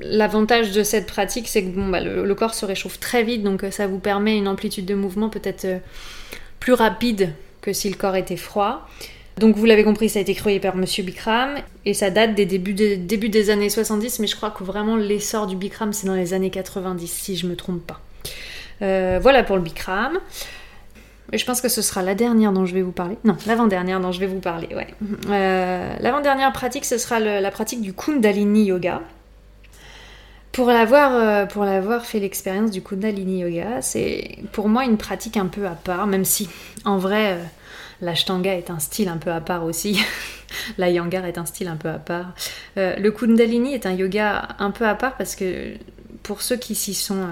L'avantage 0.00 0.72
de 0.72 0.82
cette 0.82 1.06
pratique, 1.06 1.48
c'est 1.48 1.62
que 1.62 1.90
bah, 1.90 2.00
le, 2.00 2.34
corps 2.34 2.54
se 2.54 2.64
réchauffe 2.64 2.98
très 3.00 3.22
vite, 3.22 3.42
donc 3.42 3.64
euh, 3.64 3.70
ça 3.70 3.86
vous 3.86 3.98
permet 3.98 4.36
une 4.36 4.48
amplitude 4.48 4.86
de 4.86 4.94
mouvement 4.94 5.28
peut-être 5.28 5.64
euh, 5.66 5.78
plus 6.58 6.72
rapide 6.72 7.32
que 7.60 7.72
si 7.72 7.90
le 7.90 7.96
corps 7.96 8.16
était 8.16 8.36
froid. 8.36 8.88
Donc 9.38 9.56
vous 9.56 9.64
l'avez 9.64 9.84
compris, 9.84 10.08
ça 10.08 10.18
a 10.18 10.22
été 10.22 10.34
créé 10.34 10.60
par 10.60 10.76
Monsieur 10.76 11.02
Bikram 11.02 11.54
et 11.86 11.94
ça 11.94 12.10
date 12.10 12.34
des 12.34 12.44
débuts, 12.44 12.74
des 12.74 13.50
années 13.50 13.70
70, 13.70 14.18
mais 14.18 14.26
je 14.26 14.36
crois 14.36 14.50
que 14.50 14.64
vraiment 14.64 14.96
l'essor 14.96 15.46
du 15.46 15.56
Bikram 15.56 15.92
c'est 15.94 16.06
dans 16.06 16.14
les 16.14 16.34
années 16.34 16.50
90 16.50 17.10
si 17.10 17.36
je 17.36 17.46
me 17.46 17.56
trompe 17.56 17.86
pas. 17.86 18.00
Euh, 18.82 19.18
voilà 19.20 19.42
pour 19.42 19.56
le 19.56 19.62
Bikram. 19.62 20.18
Je 21.32 21.44
pense 21.44 21.60
que 21.60 21.68
ce 21.68 21.82
sera 21.82 22.02
la 22.02 22.14
dernière 22.14 22.52
dont 22.52 22.66
je 22.66 22.74
vais 22.74 22.82
vous 22.82 22.92
parler. 22.92 23.16
Non, 23.24 23.36
l'avant-dernière 23.46 24.00
dont 24.00 24.12
je 24.12 24.20
vais 24.20 24.26
vous 24.26 24.40
parler, 24.40 24.68
ouais. 24.74 24.88
l'avant-dernière 26.00 26.52
pratique, 26.52 26.84
ce 26.84 26.98
sera 26.98 27.20
la 27.20 27.50
pratique 27.50 27.80
du 27.80 27.92
Kundalini 27.92 28.64
Yoga. 28.64 29.00
Pour 30.52 30.66
l'avoir, 30.66 31.14
euh, 31.14 31.46
pour 31.46 31.64
l'avoir 31.64 32.04
fait 32.04 32.18
l'expérience 32.18 32.72
du 32.72 32.82
Kundalini 32.82 33.40
Yoga, 33.40 33.82
c'est 33.82 34.38
pour 34.52 34.68
moi 34.68 34.84
une 34.84 34.96
pratique 34.96 35.36
un 35.36 35.46
peu 35.46 35.66
à 35.66 35.70
part, 35.70 36.08
même 36.08 36.24
si 36.24 36.48
en 36.84 36.98
vrai 36.98 37.34
euh, 37.34 37.42
l'Ashtanga 38.00 38.56
est 38.56 38.68
un 38.68 38.80
style 38.80 39.08
un 39.08 39.16
peu 39.16 39.30
à 39.30 39.40
part 39.40 39.64
aussi. 39.64 40.04
la 40.78 40.90
Yangar 40.90 41.24
est 41.24 41.38
un 41.38 41.46
style 41.46 41.68
un 41.68 41.76
peu 41.76 41.88
à 41.88 41.98
part. 41.98 42.34
Euh, 42.78 42.96
le 42.96 43.12
Kundalini 43.12 43.74
est 43.74 43.86
un 43.86 43.92
yoga 43.92 44.48
un 44.58 44.72
peu 44.72 44.86
à 44.86 44.96
part 44.96 45.16
parce 45.16 45.36
que 45.36 45.74
pour 46.24 46.42
ceux 46.42 46.56
qui 46.56 46.74
s'y 46.74 46.94
sont, 46.94 47.28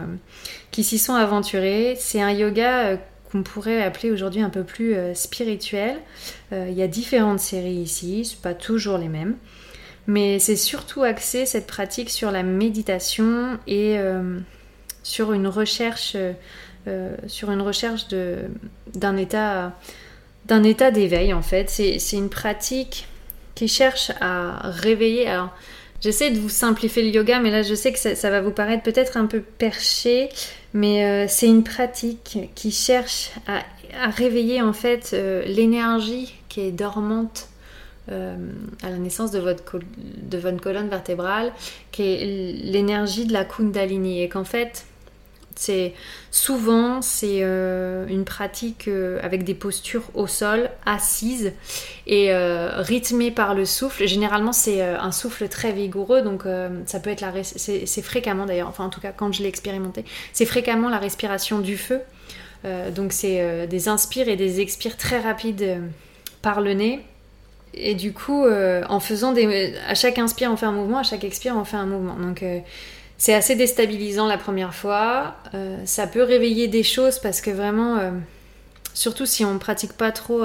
qui 0.70 0.84
s'y 0.84 0.98
sont 0.98 1.14
aventurés, 1.14 1.96
c'est 1.98 2.22
un 2.22 2.30
yoga 2.30 2.98
qu'on 3.30 3.42
pourrait 3.42 3.82
appeler 3.82 4.10
aujourd'hui 4.10 4.40
un 4.40 4.50
peu 4.50 4.64
plus 4.64 4.96
spirituel. 5.14 5.96
Il 6.52 6.72
y 6.72 6.82
a 6.82 6.86
différentes 6.88 7.40
séries 7.40 7.74
ici, 7.74 8.24
c'est 8.24 8.40
pas 8.40 8.54
toujours 8.54 8.96
les 8.96 9.08
mêmes. 9.08 9.36
Mais 10.08 10.38
c'est 10.38 10.56
surtout 10.56 11.02
axé 11.02 11.44
cette 11.44 11.66
pratique 11.66 12.08
sur 12.08 12.30
la 12.30 12.42
méditation 12.42 13.58
et 13.66 13.98
euh, 13.98 14.38
sur 15.02 15.34
une 15.34 15.46
recherche, 15.46 16.16
euh, 16.86 17.14
sur 17.26 17.50
une 17.50 17.60
recherche 17.60 18.08
d'un 18.08 19.16
état, 19.18 19.76
d'un 20.46 20.64
état 20.64 20.90
d'éveil 20.90 21.34
en 21.34 21.42
fait. 21.42 21.68
C'est 21.68 22.16
une 22.16 22.30
pratique 22.30 23.06
qui 23.54 23.68
cherche 23.68 24.10
à 24.22 24.70
réveiller. 24.70 25.28
Alors, 25.28 25.54
j'essaie 26.00 26.30
de 26.30 26.38
vous 26.38 26.48
simplifier 26.48 27.02
le 27.02 27.10
yoga, 27.10 27.38
mais 27.40 27.50
là 27.50 27.60
je 27.60 27.74
sais 27.74 27.92
que 27.92 27.98
ça, 27.98 28.30
va 28.30 28.40
vous 28.40 28.50
paraître 28.50 28.82
peut-être 28.82 29.18
un 29.18 29.26
peu 29.26 29.40
perché, 29.42 30.30
mais 30.74 31.04
euh, 31.04 31.26
c'est 31.28 31.48
une 31.48 31.64
pratique 31.64 32.38
qui 32.54 32.70
cherche 32.70 33.31
à, 33.46 33.62
réveiller 34.11 34.61
en 34.61 34.74
fait 34.74 35.16
l'énergie 35.46 36.35
qui 36.50 36.61
est 36.61 36.72
dormante 36.72 37.48
euh, 38.11 38.37
à 38.83 38.88
la 38.88 38.96
naissance 38.96 39.33
de 39.33 39.38
votre, 39.38 39.62
de 39.98 40.38
votre 40.38 40.59
colonne 40.62 40.88
vertébrale, 40.88 41.52
qui 41.92 42.04
est 42.04 42.54
l'énergie 42.64 43.26
de 43.26 43.35
la 43.35 43.44
Kundalini. 43.44 44.22
Et 44.22 44.31
qu'en 44.31 44.44
fait, 44.44 44.87
c'est 45.59 45.94
souvent 46.31 47.03
c'est 47.03 47.40
euh, 47.42 48.07
une 48.09 48.25
pratique 48.25 48.88
euh, 48.88 49.18
avec 49.23 49.44
des 49.44 49.55
postures 49.55 50.05
au 50.14 50.27
sol, 50.27 50.71
assises 50.87 51.53
et 52.07 52.33
rythmée 52.33 53.31
par 53.31 53.55
le 53.55 53.64
souffle. 53.64 54.07
Généralement, 54.07 54.53
c'est 54.53 54.81
un 54.83 55.12
souffle 55.12 55.49
très 55.49 55.73
vigoureux, 55.73 56.23
donc 56.23 56.44
ça 56.87 57.01
peut 57.01 57.11
être 57.11 57.21
la 57.21 57.33
c'est 57.42 58.03
fréquemment 58.03 58.47
d'ailleurs, 58.47 58.68
enfin 58.68 58.85
en 58.85 58.88
tout 58.88 59.01
cas 59.01 59.12
quand 59.12 59.31
je 59.33 59.42
l'ai 59.42 59.49
expérimenté, 59.49 60.05
c'est 60.33 60.47
fréquemment 60.47 60.88
la 60.88 60.99
respiration 60.99 61.59
du 61.59 61.77
feu. 61.77 62.01
donc 62.94 63.12
c'est 63.12 63.66
des 63.66 63.88
inspires 63.88 64.29
et 64.29 64.37
des 64.37 64.61
expires 64.61 64.97
très 64.97 65.21
rapides 65.21 65.83
par 66.40 66.62
le 66.62 66.73
nez 66.73 67.05
et 67.75 67.94
du 67.94 68.12
coup, 68.12 68.44
euh, 68.44 68.83
en 68.88 69.01
faisant 69.01 69.33
des. 69.33 69.75
À 69.87 69.94
chaque 69.94 70.18
inspire, 70.18 70.51
on 70.51 70.57
fait 70.57 70.66
un 70.66 70.73
mouvement, 70.73 70.99
à 70.99 71.03
chaque 71.03 71.25
expire, 71.25 71.57
on 71.57 71.64
fait 71.64 71.77
un 71.77 71.87
mouvement. 71.87 72.14
Donc, 72.14 72.42
euh, 72.42 72.61
c'est 73.18 73.35
assez 73.35 73.54
déstabilisant 73.54 74.26
la 74.26 74.38
première 74.38 74.74
fois. 74.74 75.37
Euh, 75.54 75.76
ça 75.85 76.07
peut 76.07 76.22
réveiller 76.22 76.68
des 76.68 76.83
choses 76.83 77.18
parce 77.18 77.40
que 77.40 77.50
vraiment, 77.50 77.98
surtout 78.94 79.26
si 79.26 79.44
on 79.44 79.54
ne 79.54 79.59
pratique 79.59 79.92
pas 79.92 80.12
trop 80.12 80.44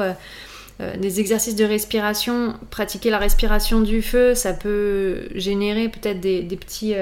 des 0.97 1.19
exercices 1.19 1.55
de 1.55 1.63
respiration, 1.63 2.55
pratiquer 2.71 3.09
la 3.09 3.19
respiration 3.19 3.79
du 3.79 4.01
feu, 4.01 4.36
ça 4.36 4.53
peut 4.53 5.29
générer 5.36 5.88
peut-être 5.88 6.19
des, 6.19 6.43
petits. 6.57 6.95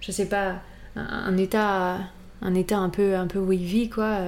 je 0.00 0.10
sais 0.10 0.26
pas, 0.26 0.54
un, 0.96 1.36
état. 1.36 1.98
Un 2.42 2.54
état 2.54 2.78
un 2.78 2.90
peu, 2.90 3.14
un 3.14 3.26
peu 3.26 3.38
wavy, 3.38 3.88
quoi 3.90 4.18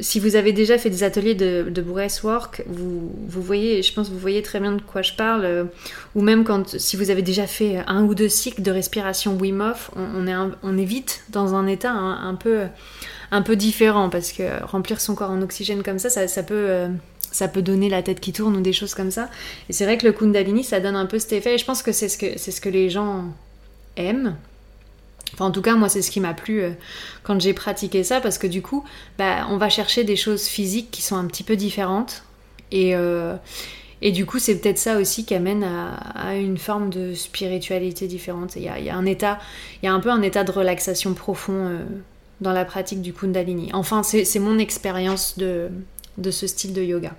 si 0.00 0.20
vous 0.20 0.36
avez 0.36 0.52
déjà 0.52 0.78
fait 0.78 0.90
des 0.90 1.02
ateliers 1.02 1.34
de, 1.34 1.66
de 1.68 1.82
breathwork, 1.82 2.62
vous, 2.66 3.10
voyez, 3.28 3.82
je 3.82 3.92
pense 3.92 4.08
que 4.08 4.12
vous 4.12 4.18
voyez 4.18 4.42
très 4.42 4.60
bien 4.60 4.72
de 4.72 4.82
quoi 4.82 5.02
je 5.02 5.12
parle. 5.14 5.68
Ou 6.14 6.22
même 6.22 6.44
quand, 6.44 6.78
si 6.78 6.96
vous 6.96 7.10
avez 7.10 7.22
déjà 7.22 7.46
fait 7.46 7.82
un 7.86 8.04
ou 8.04 8.14
deux 8.14 8.28
cycles 8.28 8.62
de 8.62 8.70
respiration 8.70 9.36
Wim 9.36 9.74
on, 9.96 10.78
est, 10.78 10.84
vite 10.84 11.24
dans 11.30 11.54
un 11.54 11.66
état 11.66 11.92
un, 11.92 12.34
peu, 12.34 13.56
différent 13.56 14.08
parce 14.10 14.32
que 14.32 14.62
remplir 14.64 15.00
son 15.00 15.14
corps 15.14 15.30
en 15.30 15.42
oxygène 15.42 15.82
comme 15.82 15.98
ça, 15.98 16.10
ça, 16.10 16.42
peut. 16.42 16.54
Euh, 16.54 16.88
ça 17.30 17.48
peut 17.48 17.62
donner 17.62 17.88
la 17.88 18.02
tête 18.02 18.20
qui 18.20 18.32
tourne 18.32 18.56
ou 18.56 18.60
des 18.60 18.72
choses 18.72 18.94
comme 18.94 19.10
ça. 19.10 19.28
Et 19.68 19.72
c'est 19.72 19.84
vrai 19.84 19.98
que 19.98 20.06
le 20.06 20.12
Kundalini, 20.12 20.62
ça 20.62 20.80
donne 20.80 20.96
un 20.96 21.06
peu 21.06 21.18
cet 21.18 21.32
effet. 21.32 21.54
Et 21.54 21.58
je 21.58 21.64
pense 21.64 21.82
que, 21.82 21.92
c'est 21.92 22.08
ce 22.08 22.60
que 22.60 22.68
les 22.68 22.90
gens 22.90 23.24
aiment. 23.96 24.36
Enfin, 25.32 25.46
en 25.46 25.50
tout 25.50 25.62
cas, 25.62 25.74
moi, 25.74 25.88
c'est 25.88 26.02
ce 26.02 26.10
qui 26.10 26.20
m'a 26.20 26.34
plu 26.34 26.62
euh, 26.62 26.70
quand 27.22 27.40
j'ai 27.40 27.54
pratiqué 27.54 28.04
ça, 28.04 28.20
parce 28.20 28.38
que 28.38 28.46
du 28.46 28.62
coup, 28.62 28.84
bah, 29.18 29.46
on 29.50 29.56
va 29.56 29.68
chercher 29.68 30.04
des 30.04 30.16
choses 30.16 30.46
physiques 30.46 30.90
qui 30.90 31.02
sont 31.02 31.16
un 31.16 31.26
petit 31.26 31.42
peu 31.42 31.56
différentes. 31.56 32.22
Et, 32.70 32.94
euh, 32.94 33.36
et 34.00 34.12
du 34.12 34.26
coup, 34.26 34.38
c'est 34.38 34.56
peut-être 34.56 34.78
ça 34.78 34.98
aussi 34.98 35.24
qui 35.24 35.34
amène 35.34 35.64
à, 35.64 36.36
une 36.36 36.58
forme 36.58 36.90
de 36.90 37.14
spiritualité 37.14 38.06
différente. 38.06 38.56
Il 38.56 38.62
y 38.62 38.68
a, 38.68 38.96
un 38.96 39.06
état, 39.06 39.38
il 39.82 39.86
y 39.86 39.88
a 39.88 39.92
un 39.92 40.00
peu 40.00 40.10
un 40.10 40.22
état 40.22 40.44
de 40.44 40.52
relaxation 40.52 41.14
profond 41.14 41.52
euh, 41.54 41.84
dans 42.40 42.52
la 42.52 42.64
pratique 42.64 43.02
du 43.02 43.12
Kundalini. 43.12 43.70
Enfin, 43.72 44.02
c'est 44.02 44.38
mon 44.38 44.58
expérience 44.58 45.38
de, 45.38 45.68
de 46.18 46.30
ce 46.30 46.46
style 46.46 46.72
de 46.72 46.82
yoga. 46.82 47.12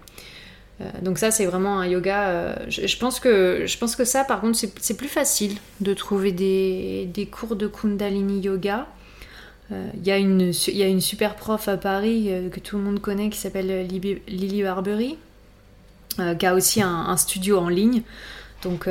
Euh, 0.81 0.85
donc 1.01 1.17
ça, 1.17 1.31
c'est 1.31 1.45
vraiment 1.45 1.79
un 1.79 1.87
yoga. 1.87 2.27
Euh, 2.27 2.55
je, 2.67 2.97
pense 2.97 3.19
que, 3.19 3.63
je 3.65 3.77
pense 3.77 3.95
que 3.95 4.03
ça, 4.03 4.23
par 4.23 4.41
contre, 4.41 4.57
c'est 4.57 4.97
plus 4.97 5.07
facile 5.07 5.57
de 5.81 5.93
trouver 5.93 6.31
des, 6.31 7.09
des, 7.13 7.25
cours 7.25 7.55
de 7.55 7.67
Kundalini 7.67 8.41
Yoga. 8.41 8.87
Euh, 9.71 9.87
il 9.95 10.05
y, 10.05 10.11
a 10.11 10.17
une, 10.17 10.51
y 10.67 10.83
a 10.83 10.87
une 10.87 11.01
super 11.01 11.35
prof 11.35 11.67
à 11.67 11.77
Paris 11.77 12.29
que 12.51 12.59
tout 12.59 12.77
le 12.77 12.83
monde 12.83 12.99
connaît 12.99 13.29
qui 13.29 13.39
s'appelle 13.39 13.87
Lily 13.87 14.63
Barbery, 14.63 15.17
qui 16.39 16.45
a 16.45 16.53
aussi 16.53 16.81
un, 16.81 17.17
studio 17.17 17.57
en 17.57 17.69
ligne. 17.69 18.03
Donc, 18.61 18.87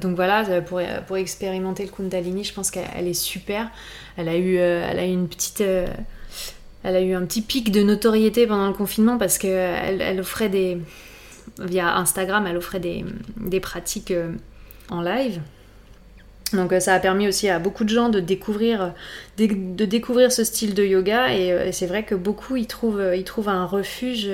donc 0.00 0.16
voilà, 0.16 0.62
pour, 0.62 0.80
pour, 1.06 1.16
expérimenter 1.16 1.84
le 1.84 1.90
Kundalini, 1.90 2.44
je 2.44 2.54
pense 2.54 2.70
qu'elle 2.70 3.06
est 3.06 3.14
super. 3.14 3.68
Elle 4.16 4.28
a 4.28 4.36
eu, 4.36 4.56
elle 4.56 4.98
a 4.98 5.06
eu 5.06 5.12
une 5.12 5.28
petite... 5.28 5.60
elle 5.60 6.96
a 6.96 7.00
eu 7.00 7.14
un 7.14 7.24
petit 7.24 7.42
pic 7.42 7.70
de 7.70 7.82
notoriété 7.82 8.46
pendant 8.48 8.66
le 8.66 8.74
confinement 8.74 9.16
parce 9.16 9.38
qu'elle 9.38 10.00
elle 10.00 10.20
offrait 10.20 10.48
des, 10.48 10.78
via 11.58 11.96
Instagram, 11.96 12.46
elle 12.46 12.56
offrait 12.56 12.80
des, 12.80 13.60
pratiques 13.60 14.10
euh, 14.10 14.32
en 14.88 15.02
live. 15.02 15.40
Donc 16.52 16.72
euh, 16.72 16.80
ça 16.80 16.94
a 16.94 16.98
permis 16.98 17.28
aussi 17.28 17.48
à 17.48 17.58
beaucoup 17.58 17.84
de 17.84 17.90
gens 17.90 18.08
de 18.08 18.20
découvrir, 18.20 18.92
de, 19.38 19.84
découvrir 19.84 20.32
ce 20.32 20.42
style 20.42 20.74
de 20.74 20.84
yoga 20.84 21.28
euh, 21.28 21.66
et, 21.66 21.72
c'est 21.72 21.86
vrai 21.86 22.02
que 22.02 22.14
beaucoup 22.14 22.56
y 22.56 22.66
trouvent, 22.66 23.14
y 23.14 23.22
trouvent 23.22 23.48
un 23.48 23.64
refuge 23.64 24.28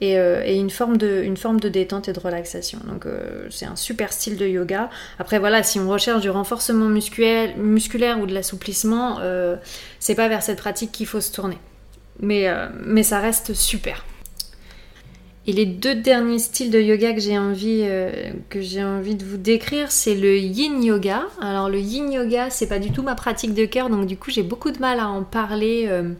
et, 0.00 0.16
une, 0.56 0.70
forme 0.70 0.96
de, 0.96 1.22
une 1.22 1.36
forme 1.36 1.60
de 1.60 1.68
détente 1.68 2.08
et 2.08 2.12
de 2.12 2.20
relaxation. 2.20 2.78
Donc 2.88 3.06
c'est 3.50 3.66
un 3.66 3.76
super 3.76 4.12
style 4.12 4.36
de 4.36 4.46
yoga. 4.46 4.88
Après 5.18 5.38
voilà, 5.38 5.62
si 5.62 5.78
on 5.80 5.90
recherche 5.90 6.22
du 6.22 6.30
renforcement 6.30 6.86
musculaire, 6.86 7.50
ou 7.58 8.26
de 8.26 8.32
l'assouplissement, 8.32 9.18
c'est 9.98 10.14
pas 10.14 10.28
vers 10.28 10.42
cette 10.42 10.58
pratique 10.58 10.92
qu'il 10.92 11.06
faut 11.06 11.20
se 11.20 11.32
tourner. 11.32 11.58
Mais, 12.20 12.48
mais 12.84 13.02
ça 13.02 13.18
reste 13.18 13.54
super. 13.54 14.04
Et 15.48 15.52
les 15.52 15.64
deux 15.64 15.94
derniers 15.94 16.38
styles 16.38 16.70
de 16.70 16.78
yoga 16.78 17.14
que 17.14 17.20
j'ai 17.20 17.38
envie, 17.38 17.80
euh, 17.84 18.32
que 18.50 18.60
j'ai 18.60 18.84
envie 18.84 19.14
de 19.14 19.24
vous 19.24 19.38
décrire, 19.38 19.90
c'est 19.90 20.14
le 20.14 20.36
yin 20.36 20.84
yoga. 20.84 21.22
Alors 21.40 21.70
le 21.70 21.80
yin 21.80 22.12
yoga, 22.12 22.50
c'est 22.50 22.66
pas 22.66 22.78
du 22.78 22.92
tout 22.92 23.02
ma 23.02 23.14
pratique 23.14 23.54
de 23.54 23.64
cœur, 23.64 23.88
donc 23.88 24.04
du 24.04 24.18
coup 24.18 24.30
j'ai 24.30 24.42
beaucoup 24.42 24.70
de 24.70 24.78
mal 24.78 25.00
à 25.00 25.08
en 25.08 25.22
parler 25.22 25.86
euh, 25.88 26.12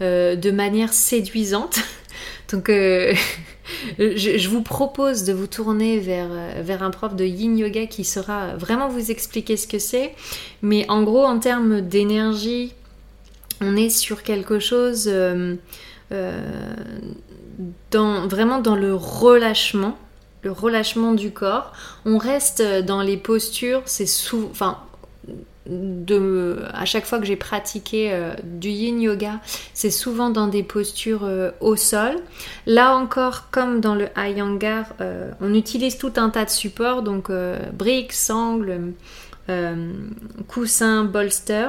euh, 0.00 0.36
de 0.36 0.50
manière 0.50 0.94
séduisante. 0.94 1.80
donc 2.50 2.68
je, 3.98 4.48
vous 4.48 4.62
propose 4.62 5.24
de 5.24 5.34
vous 5.34 5.48
tourner 5.48 5.98
vers, 5.98 6.30
vers 6.62 6.82
un 6.82 6.90
prof 6.90 7.14
de 7.14 7.26
yin 7.26 7.58
yoga 7.58 7.84
qui 7.84 8.04
saura 8.04 8.56
vraiment 8.56 8.88
vous 8.88 9.10
expliquer 9.10 9.58
ce 9.58 9.66
que 9.66 9.78
c'est. 9.78 10.14
Mais 10.62 10.86
en 10.88 11.02
gros, 11.02 11.24
en 11.24 11.38
termes 11.40 11.82
d'énergie, 11.82 12.72
on 13.60 13.76
est 13.76 13.90
sur 13.90 14.22
quelque 14.22 14.60
chose 14.60 15.12
dans, 17.90 18.26
vraiment 18.26 18.58
dans 18.58 18.76
le 18.76 18.94
relâchement, 18.94 19.96
le 20.42 20.50
relâchement 20.52 21.12
du 21.12 21.30
corps. 21.30 21.72
On 22.04 22.18
reste 22.18 22.62
dans 22.62 23.02
les 23.02 23.16
postures, 23.16 23.82
c'est 23.86 24.06
souvent, 24.06 24.76
à 25.66 26.84
chaque 26.84 27.04
fois 27.04 27.18
que 27.18 27.24
j'ai 27.24 27.36
pratiqué 27.36 28.12
euh, 28.12 28.34
du 28.42 28.68
yin 28.68 29.00
yoga, 29.00 29.40
c'est 29.74 29.90
souvent 29.90 30.30
dans 30.30 30.48
des 30.48 30.62
postures 30.62 31.24
euh, 31.24 31.50
au 31.60 31.76
sol. 31.76 32.16
Là 32.66 32.96
encore, 32.96 33.50
comme 33.50 33.80
dans 33.80 33.94
le 33.94 34.08
Iyengar, 34.16 34.86
euh, 35.00 35.30
on 35.40 35.54
utilise 35.54 35.98
tout 35.98 36.12
un 36.16 36.30
tas 36.30 36.44
de 36.44 36.50
supports, 36.50 37.02
donc 37.02 37.30
briques, 37.72 38.12
sangles, 38.12 38.92
coussins, 40.48 41.04
bolster 41.04 41.68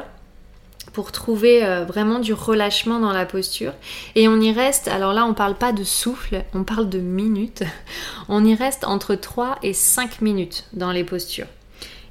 pour 0.91 1.11
trouver 1.11 1.63
euh, 1.63 1.85
vraiment 1.85 2.19
du 2.19 2.33
relâchement 2.33 2.99
dans 2.99 3.13
la 3.13 3.25
posture. 3.25 3.73
Et 4.15 4.27
on 4.27 4.39
y 4.39 4.51
reste, 4.51 4.87
alors 4.87 5.13
là 5.13 5.25
on 5.25 5.33
parle 5.33 5.55
pas 5.55 5.71
de 5.71 5.83
souffle, 5.83 6.43
on 6.53 6.63
parle 6.63 6.89
de 6.89 6.99
minutes. 6.99 7.63
On 8.29 8.45
y 8.45 8.55
reste 8.55 8.85
entre 8.85 9.15
3 9.15 9.59
et 9.63 9.73
5 9.73 10.21
minutes 10.21 10.65
dans 10.71 10.91
les 10.91 11.03
postures. 11.03 11.47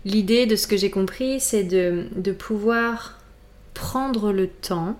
L'idée 0.05 0.45
de 0.45 0.57
ce 0.57 0.67
que 0.67 0.77
j'ai 0.77 0.91
compris, 0.91 1.41
c'est 1.41 1.65
de, 1.65 2.07
de, 2.15 2.33
pouvoir 2.33 3.19
prendre 3.73 4.31
le 4.31 4.49
temps 4.49 4.97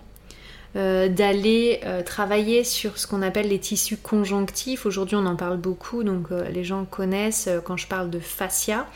euh, 0.75 1.11
d'aller 1.11 1.81
euh, 1.85 2.03
travailler 2.03 2.65
sur 2.65 2.97
ce 2.97 3.07
qu'on 3.07 3.21
appelle 3.21 3.49
les 3.49 3.59
tissus 3.59 3.99
conjonctifs. 3.99 4.87
Aujourd'hui, 4.87 5.17
on 5.17 5.27
en 5.27 5.37
parle 5.37 5.59
beaucoup, 5.59 6.03
donc 6.03 6.29
euh, 6.33 6.49
les 6.49 6.65
gens 6.65 6.87
connaissent 6.87 7.51
quand 7.65 7.77
je 7.77 7.87
parle 7.87 8.09
de 8.09 8.19
fascia. 8.19 8.87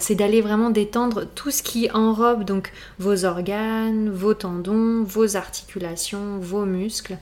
c'est 0.00 0.16
d'aller 0.16 0.42
vraiment 0.42 0.68
détendre 0.68 1.24
tout 1.34 1.50
ce 1.50 1.62
qui 1.62 1.90
enrobe 1.92 2.44
donc 2.44 2.72
vos 2.98 3.24
organes, 3.24 4.10
vos 4.10 4.34
tendons, 4.34 5.02
vos 5.02 5.36
articulations, 5.36 6.38
vos 6.40 6.66
muscles, 6.66 7.16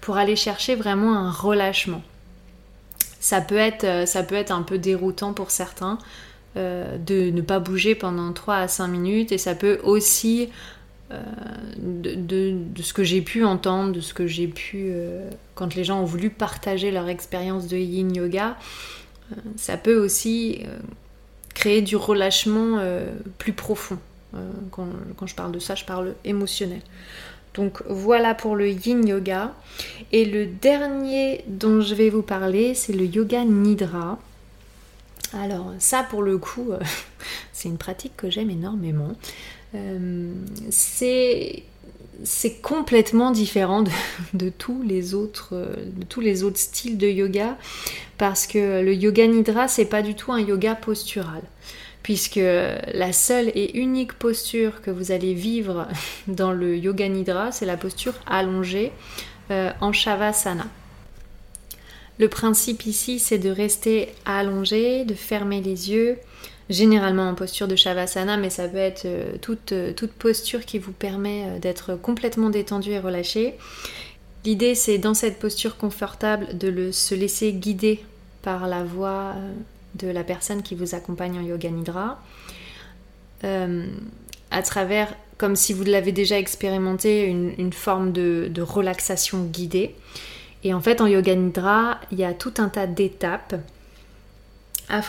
pour 0.00 0.18
aller 0.18 0.36
chercher 0.36 0.76
vraiment 0.76 1.16
un 1.16 1.32
relâchement. 1.32 2.02
Ça 3.18 3.40
peut 3.40 3.56
être, 3.56 4.06
ça 4.06 4.22
peut 4.22 4.36
être 4.36 4.52
un 4.52 4.62
peu 4.62 4.78
déroutant 4.78 5.32
pour 5.32 5.50
certains. 5.50 5.98
de 6.54 7.30
ne 7.30 7.40
pas 7.40 7.60
bouger 7.60 7.94
pendant 7.94 8.32
3 8.32 8.56
à 8.56 8.68
5 8.68 8.86
minutes 8.88 9.32
et 9.32 9.38
ça 9.38 9.54
peut 9.54 9.80
aussi 9.82 10.50
euh, 11.12 11.18
de, 11.76 12.82
ce 12.82 12.92
que 12.92 13.04
j'ai 13.04 13.22
pu 13.22 13.44
entendre, 13.44 13.92
de 13.92 14.00
ce 14.00 14.14
que 14.14 14.26
j'ai 14.26 14.48
pu, 14.48 14.88
euh, 14.90 15.28
quand 15.54 15.74
les 15.74 15.84
gens 15.84 16.00
ont 16.00 16.04
voulu 16.04 16.30
partager 16.30 16.90
leur 16.90 17.08
expérience 17.08 17.66
de 17.66 17.76
yin 17.76 18.14
yoga, 18.14 18.56
euh, 19.32 19.36
ça 19.56 19.76
peut 19.76 19.96
aussi 19.96 20.64
créer 21.54 21.82
du 21.82 21.96
relâchement 21.96 22.78
plus 23.38 23.52
profond. 23.52 23.98
Quand, 24.70 24.88
quand, 25.16 25.26
je 25.26 25.34
parle 25.34 25.52
de 25.52 25.58
ça, 25.58 25.74
je 25.74 25.84
parle 25.84 26.14
émotionnel. 26.24 26.80
Donc 27.54 27.82
voilà 27.86 28.34
pour 28.34 28.56
le 28.56 28.70
yin 28.70 29.06
yoga. 29.06 29.52
Et 30.10 30.24
le 30.24 30.46
dernier 30.46 31.44
dont 31.46 31.82
je 31.82 31.94
vais 31.94 32.08
vous 32.08 32.22
parler, 32.22 32.74
c'est 32.74 32.94
le 32.94 33.04
yoga 33.04 33.44
nidra. 33.44 34.18
Alors 35.34 35.72
ça 35.78 36.02
pour 36.02 36.22
le 36.22 36.38
coup, 36.38 36.70
c'est 37.52 37.68
une 37.68 37.78
pratique 37.78 38.16
que 38.16 38.30
j'aime 38.30 38.50
énormément. 38.50 39.14
Euh, 39.74 40.32
c'est 40.70 41.62
c'est 42.24 42.60
complètement 42.60 43.30
différent 43.32 43.82
de, 44.32 44.48
tous 44.58 44.82
les 44.82 45.14
autres, 45.14 45.54
de 45.54 46.04
tous 46.04 46.20
les 46.20 46.44
autres 46.44 46.58
styles 46.58 46.98
de 46.98 47.08
yoga 47.08 47.56
parce 48.18 48.46
que 48.46 48.82
le 48.82 48.94
yoga 48.94 49.26
nidra 49.26 49.66
c'est 49.66 49.86
pas 49.86 50.02
du 50.02 50.14
tout 50.14 50.32
un 50.32 50.40
yoga 50.40 50.74
postural 50.74 51.42
puisque 52.02 52.36
la 52.36 53.12
seule 53.12 53.50
et 53.54 53.78
unique 53.78 54.12
posture 54.12 54.82
que 54.82 54.90
vous 54.90 55.10
allez 55.12 55.34
vivre 55.34 55.88
dans 56.28 56.52
le 56.52 56.76
yoga 56.76 57.08
nidra 57.08 57.50
c'est 57.50 57.66
la 57.66 57.76
posture 57.76 58.14
allongée 58.26 58.92
euh, 59.50 59.72
en 59.80 59.92
shavasana. 59.92 60.66
Le 62.18 62.28
principe 62.28 62.86
ici 62.86 63.18
c'est 63.18 63.38
de 63.38 63.50
rester 63.50 64.10
allongé, 64.24 65.04
de 65.04 65.14
fermer 65.14 65.60
les 65.60 65.90
yeux, 65.90 66.18
généralement 66.70 67.28
en 67.28 67.34
posture 67.34 67.68
de 67.68 67.76
Shavasana, 67.76 68.36
mais 68.36 68.50
ça 68.50 68.68
peut 68.68 68.76
être 68.76 69.04
euh, 69.04 69.36
toute, 69.40 69.72
euh, 69.72 69.92
toute 69.92 70.12
posture 70.12 70.64
qui 70.64 70.78
vous 70.78 70.92
permet 70.92 71.44
euh, 71.44 71.58
d'être 71.58 71.94
complètement 71.96 72.50
détendu 72.50 72.90
et 72.90 72.98
relâché. 72.98 73.54
L'idée, 74.44 74.74
c'est 74.74 74.98
dans 74.98 75.14
cette 75.14 75.38
posture 75.38 75.76
confortable 75.76 76.58
de 76.58 76.90
se 76.90 77.14
laisser 77.14 77.52
guider 77.52 78.04
par 78.42 78.66
la 78.66 78.82
voix 78.82 79.34
de 79.94 80.08
la 80.08 80.24
personne 80.24 80.62
qui 80.62 80.74
vous 80.74 80.96
accompagne 80.96 81.38
en 81.38 81.42
Yoga 81.42 81.70
Nidra, 81.70 82.20
à 83.44 84.62
travers, 84.62 85.14
comme 85.38 85.54
si 85.54 85.72
vous 85.72 85.84
l'avez 85.84 86.10
déjà 86.10 86.40
expérimenté, 86.40 87.26
une, 87.26 87.72
forme 87.72 88.10
de, 88.10 88.48
de, 88.50 88.62
relaxation 88.62 89.44
guidée. 89.44 89.94
Et 90.64 90.74
en 90.74 90.80
fait, 90.80 91.00
en 91.00 91.06
Yoga 91.06 91.36
Nidra, 91.36 92.00
il 92.10 92.18
y 92.18 92.24
a 92.24 92.34
tout 92.34 92.54
un 92.58 92.68
tas 92.68 92.88
d'étapes 92.88 93.54
à 94.92 95.00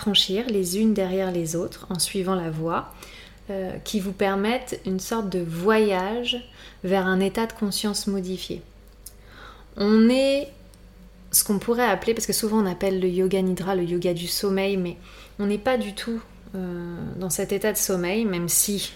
les 0.47 0.79
unes 0.79 0.93
derrière 0.93 1.31
les 1.31 1.55
autres 1.55 1.85
en 1.89 1.99
suivant 1.99 2.35
la 2.35 2.49
voie 2.49 2.93
euh, 3.49 3.73
qui 3.83 3.99
vous 3.99 4.13
permettent 4.13 4.79
une 4.85 5.01
sorte 5.01 5.29
de 5.29 5.39
voyage 5.39 6.37
vers 6.85 7.05
un 7.05 7.19
état 7.19 7.45
de 7.45 7.51
conscience 7.51 8.07
modifié. 8.07 8.61
On 9.75 10.09
est 10.09 10.47
ce 11.31 11.43
qu'on 11.43 11.59
pourrait 11.59 11.85
appeler, 11.85 12.13
parce 12.13 12.25
que 12.25 12.31
souvent 12.31 12.63
on 12.63 12.65
appelle 12.65 13.01
le 13.01 13.09
yoga 13.09 13.41
nidra 13.41 13.75
le 13.75 13.83
yoga 13.83 14.13
du 14.13 14.27
sommeil, 14.27 14.77
mais 14.77 14.95
on 15.39 15.47
n'est 15.47 15.57
pas 15.57 15.77
du 15.77 15.93
tout 15.93 16.21
euh, 16.55 16.95
dans 17.17 17.29
cet 17.29 17.51
état 17.51 17.73
de 17.73 17.77
sommeil, 17.77 18.23
même 18.23 18.47
si 18.47 18.93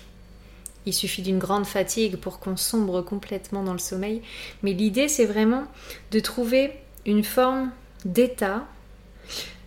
il 0.86 0.94
suffit 0.94 1.22
d'une 1.22 1.40
grande 1.40 1.66
fatigue 1.66 2.16
pour 2.16 2.40
qu'on 2.40 2.56
sombre 2.56 3.02
complètement 3.02 3.64
dans 3.64 3.74
le 3.74 3.80
sommeil. 3.80 4.22
Mais 4.64 4.72
l'idée 4.72 5.10
c'est 5.10 5.26
vraiment 5.26 5.66
de 6.12 6.22
trouver 6.22 6.72
une 7.06 7.26
forme 7.26 7.72
d'état 8.06 8.66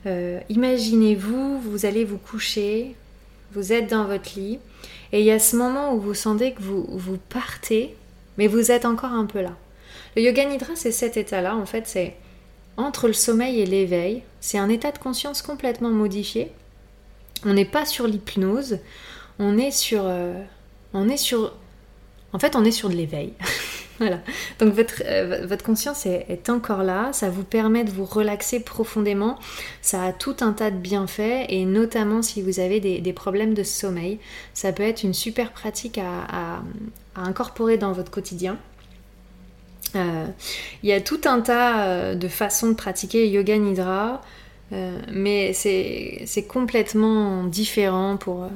euh, 0.07 0.41
imaginez-vous, 0.49 1.61
vous 1.61 1.87
allez 1.87 2.05
vous 2.05 2.19
coucher, 2.19 2.95
vous 3.53 3.73
êtes 3.73 3.91
dans 3.91 4.05
votre 4.05 4.39
lit, 4.39 4.59
et 5.13 5.21
il 5.21 5.27
y 5.27 5.31
a 5.31 5.39
ce 5.39 5.57
moment 5.57 5.95
où 5.95 6.01
vous 6.01 6.15
sentez 6.15 6.53
que 6.53 6.63
vous, 6.63 6.87
vous 6.91 7.19
partez, 7.29 7.95
mais 8.39 8.47
vous 8.47 8.71
êtes 8.71 8.85
encore 8.85 9.13
un 9.13 9.27
peu 9.27 9.41
là. 9.41 9.57
Le 10.17 10.23
yoga 10.23 10.45
nidra, 10.45 10.75
c'est 10.75 10.93
cet 10.93 11.17
état-là, 11.17 11.57
en 11.57 11.67
fait, 11.67 11.87
c'est 11.87 12.17
entre 12.77 13.07
le 13.09 13.13
sommeil 13.13 13.61
et 13.61 13.67
l'éveil, 13.67 14.23
c'est 14.41 14.59
un 14.59 14.69
état 14.69 14.91
de 14.91 14.99
conscience 14.99 15.43
complètement 15.43 15.91
modifié. 15.91 16.51
On 17.45 17.53
n'est 17.53 17.65
pas 17.65 17.85
sur 17.85 18.07
l'hypnose, 18.07 18.79
on 19.39 19.59
est 19.59 19.71
sur, 19.71 20.03
euh, 20.05 20.41
on 20.95 21.09
est 21.09 21.17
sur, 21.17 21.53
en 22.33 22.39
fait, 22.39 22.57
on 22.57 22.65
est 22.65 22.71
sur 22.71 22.89
de 22.89 22.95
l'éveil. 22.95 23.33
Voilà. 24.01 24.21
Donc 24.59 24.73
votre, 24.73 25.03
euh, 25.05 25.47
votre 25.47 25.63
conscience 25.63 26.07
est, 26.07 26.49
encore 26.49 26.83
là, 26.83 27.11
ça 27.13 27.29
vous 27.29 27.45
permet 27.45 27.85
de 27.85 27.91
vous 27.91 28.07
relaxer 28.07 28.61
profondément, 28.61 29.39
ça 29.83 30.03
a 30.05 30.13
tout 30.15 30.37
un 30.41 30.53
tas 30.53 30.71
de 30.71 30.79
bienfaits 30.79 31.45
et 31.51 31.67
notamment 31.67 32.23
si 32.23 32.41
vous 32.41 32.61
avez 32.61 32.81
des, 32.81 33.13
problèmes 33.13 33.53
de 33.53 33.63
sommeil, 33.63 34.19
ça 34.55 34.73
peut 34.73 34.83
être 34.85 35.03
une 35.03 35.13
super 35.13 35.53
pratique 35.53 35.99
à, 35.99 36.63
incorporer 37.15 37.77
dans 37.77 37.93
votre 37.93 38.11
quotidien. 38.11 38.57
Euh, 39.97 40.27
il 40.83 40.89
y 40.89 40.95
a 40.95 41.01
tout 41.03 41.21
un 41.27 41.43
tas 41.43 41.85
euh, 41.85 42.15
de 42.15 42.29
façons 42.29 42.69
de 42.69 42.75
pratiquer 42.75 43.29
yoga 43.29 43.59
nidra, 43.59 44.23
mais 45.13 45.53
c'est 45.53 46.47
complètement 46.49 47.45
différent 47.45 48.17
pour, 48.17 48.49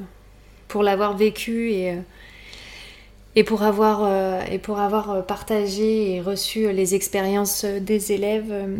pour 0.67 0.81
l'avoir 0.81 1.15
vécu 1.15 1.71
et 1.71 1.93
et 3.35 3.43
pour 3.43 3.63
avoir, 3.63 4.03
euh, 4.03 4.41
et 4.49 4.59
pour 4.59 4.79
avoir 4.79 5.11
euh, 5.11 5.21
partagé 5.21 6.15
et 6.15 6.21
reçu 6.21 6.71
les 6.71 6.95
expériences 6.95 7.65
des 7.65 8.13
élèves, 8.13 8.49
euh, 8.49 8.77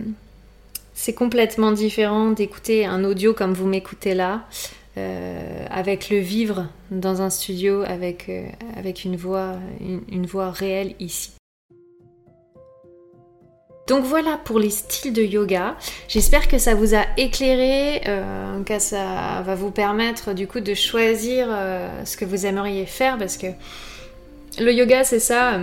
c'est 0.93 1.13
complètement 1.13 1.73
différent 1.73 2.31
d'écouter 2.31 2.85
un 2.85 3.03
audio 3.03 3.33
comme 3.33 3.53
vous 3.53 3.67
m'écoutez 3.67 4.13
là, 4.13 4.45
avec 5.69 6.09
le 6.09 6.19
vivre 6.19 6.69
dans 6.89 7.21
un 7.21 7.29
studio, 7.29 7.81
avec, 7.81 8.31
avec 8.77 9.03
une, 9.03 9.17
voix, 9.17 9.55
une, 9.81 10.25
voix 10.25 10.51
réelle 10.51 10.95
ici. 11.01 11.33
Donc 13.87 14.05
voilà 14.05 14.39
pour 14.45 14.57
les 14.57 14.69
styles 14.69 15.11
de 15.11 15.21
yoga. 15.21 15.75
J'espère 16.07 16.47
que 16.47 16.57
ça 16.57 16.75
vous 16.75 16.95
a 16.95 17.03
éclairé, 17.17 18.03
que 18.65 18.79
ça 18.79 19.43
va 19.45 19.55
vous 19.55 19.71
permettre 19.71 20.31
du 20.31 20.47
coup 20.47 20.61
de 20.61 20.73
choisir 20.73 21.49
ce 22.05 22.15
que 22.15 22.23
vous 22.23 22.45
aimeriez 22.45 22.85
faire 22.85 23.17
parce 23.17 23.35
que 23.35 23.47
le 24.59 24.71
yoga, 24.71 25.03
c'est 25.03 25.19
ça. 25.19 25.59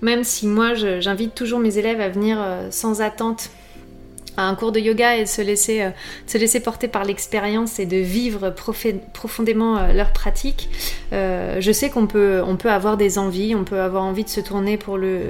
Même 0.00 0.24
si 0.24 0.46
moi, 0.46 0.74
j'invite 0.74 1.34
toujours 1.34 1.60
mes 1.60 1.78
élèves 1.78 2.00
à 2.00 2.08
venir 2.08 2.38
euh, 2.40 2.68
sans 2.70 3.00
attente 3.00 3.50
un 4.36 4.54
cours 4.54 4.72
de 4.72 4.80
yoga 4.80 5.16
et 5.16 5.22
de 5.22 5.28
se 5.28 5.42
laisser, 5.42 5.82
euh, 5.82 5.90
se 6.26 6.38
laisser 6.38 6.60
porter 6.60 6.88
par 6.88 7.04
l'expérience 7.04 7.78
et 7.78 7.86
de 7.86 7.96
vivre 7.96 8.50
profondément 9.12 9.76
euh, 9.76 9.92
leur 9.92 10.12
pratique. 10.12 10.68
Euh, 11.12 11.60
je 11.60 11.72
sais 11.72 11.90
qu'on 11.90 12.06
peut, 12.06 12.42
on 12.46 12.56
peut 12.56 12.70
avoir 12.70 12.96
des 12.96 13.18
envies, 13.18 13.54
on 13.54 13.64
peut 13.64 13.80
avoir 13.80 14.04
envie 14.04 14.24
de 14.24 14.28
se 14.28 14.40
tourner 14.40 14.78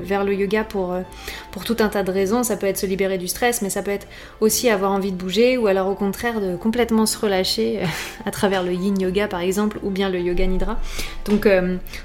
vers 0.02 0.24
le 0.24 0.34
yoga 0.34 0.64
pour, 0.64 0.94
pour 1.50 1.64
tout 1.64 1.76
un 1.80 1.88
tas 1.88 2.02
de 2.02 2.10
raisons. 2.10 2.42
Ça 2.42 2.56
peut 2.56 2.66
être 2.66 2.78
se 2.78 2.86
libérer 2.86 3.18
du 3.18 3.28
stress, 3.28 3.62
mais 3.62 3.70
ça 3.70 3.82
peut 3.82 3.90
être 3.90 4.06
aussi 4.40 4.70
avoir 4.70 4.92
envie 4.92 5.10
de 5.10 5.16
bouger 5.16 5.56
ou 5.56 5.66
alors 5.66 5.88
au 5.88 5.94
contraire 5.94 6.40
de 6.40 6.56
complètement 6.56 7.06
se 7.06 7.18
relâcher 7.18 7.80
à 8.26 8.30
travers 8.30 8.62
le 8.62 8.72
yin 8.72 8.98
yoga 9.00 9.26
par 9.26 9.40
exemple 9.40 9.78
ou 9.82 9.90
bien 9.90 10.08
le 10.08 10.20
yoga 10.20 10.46
nidra. 10.46 10.78
Donc, 11.24 11.48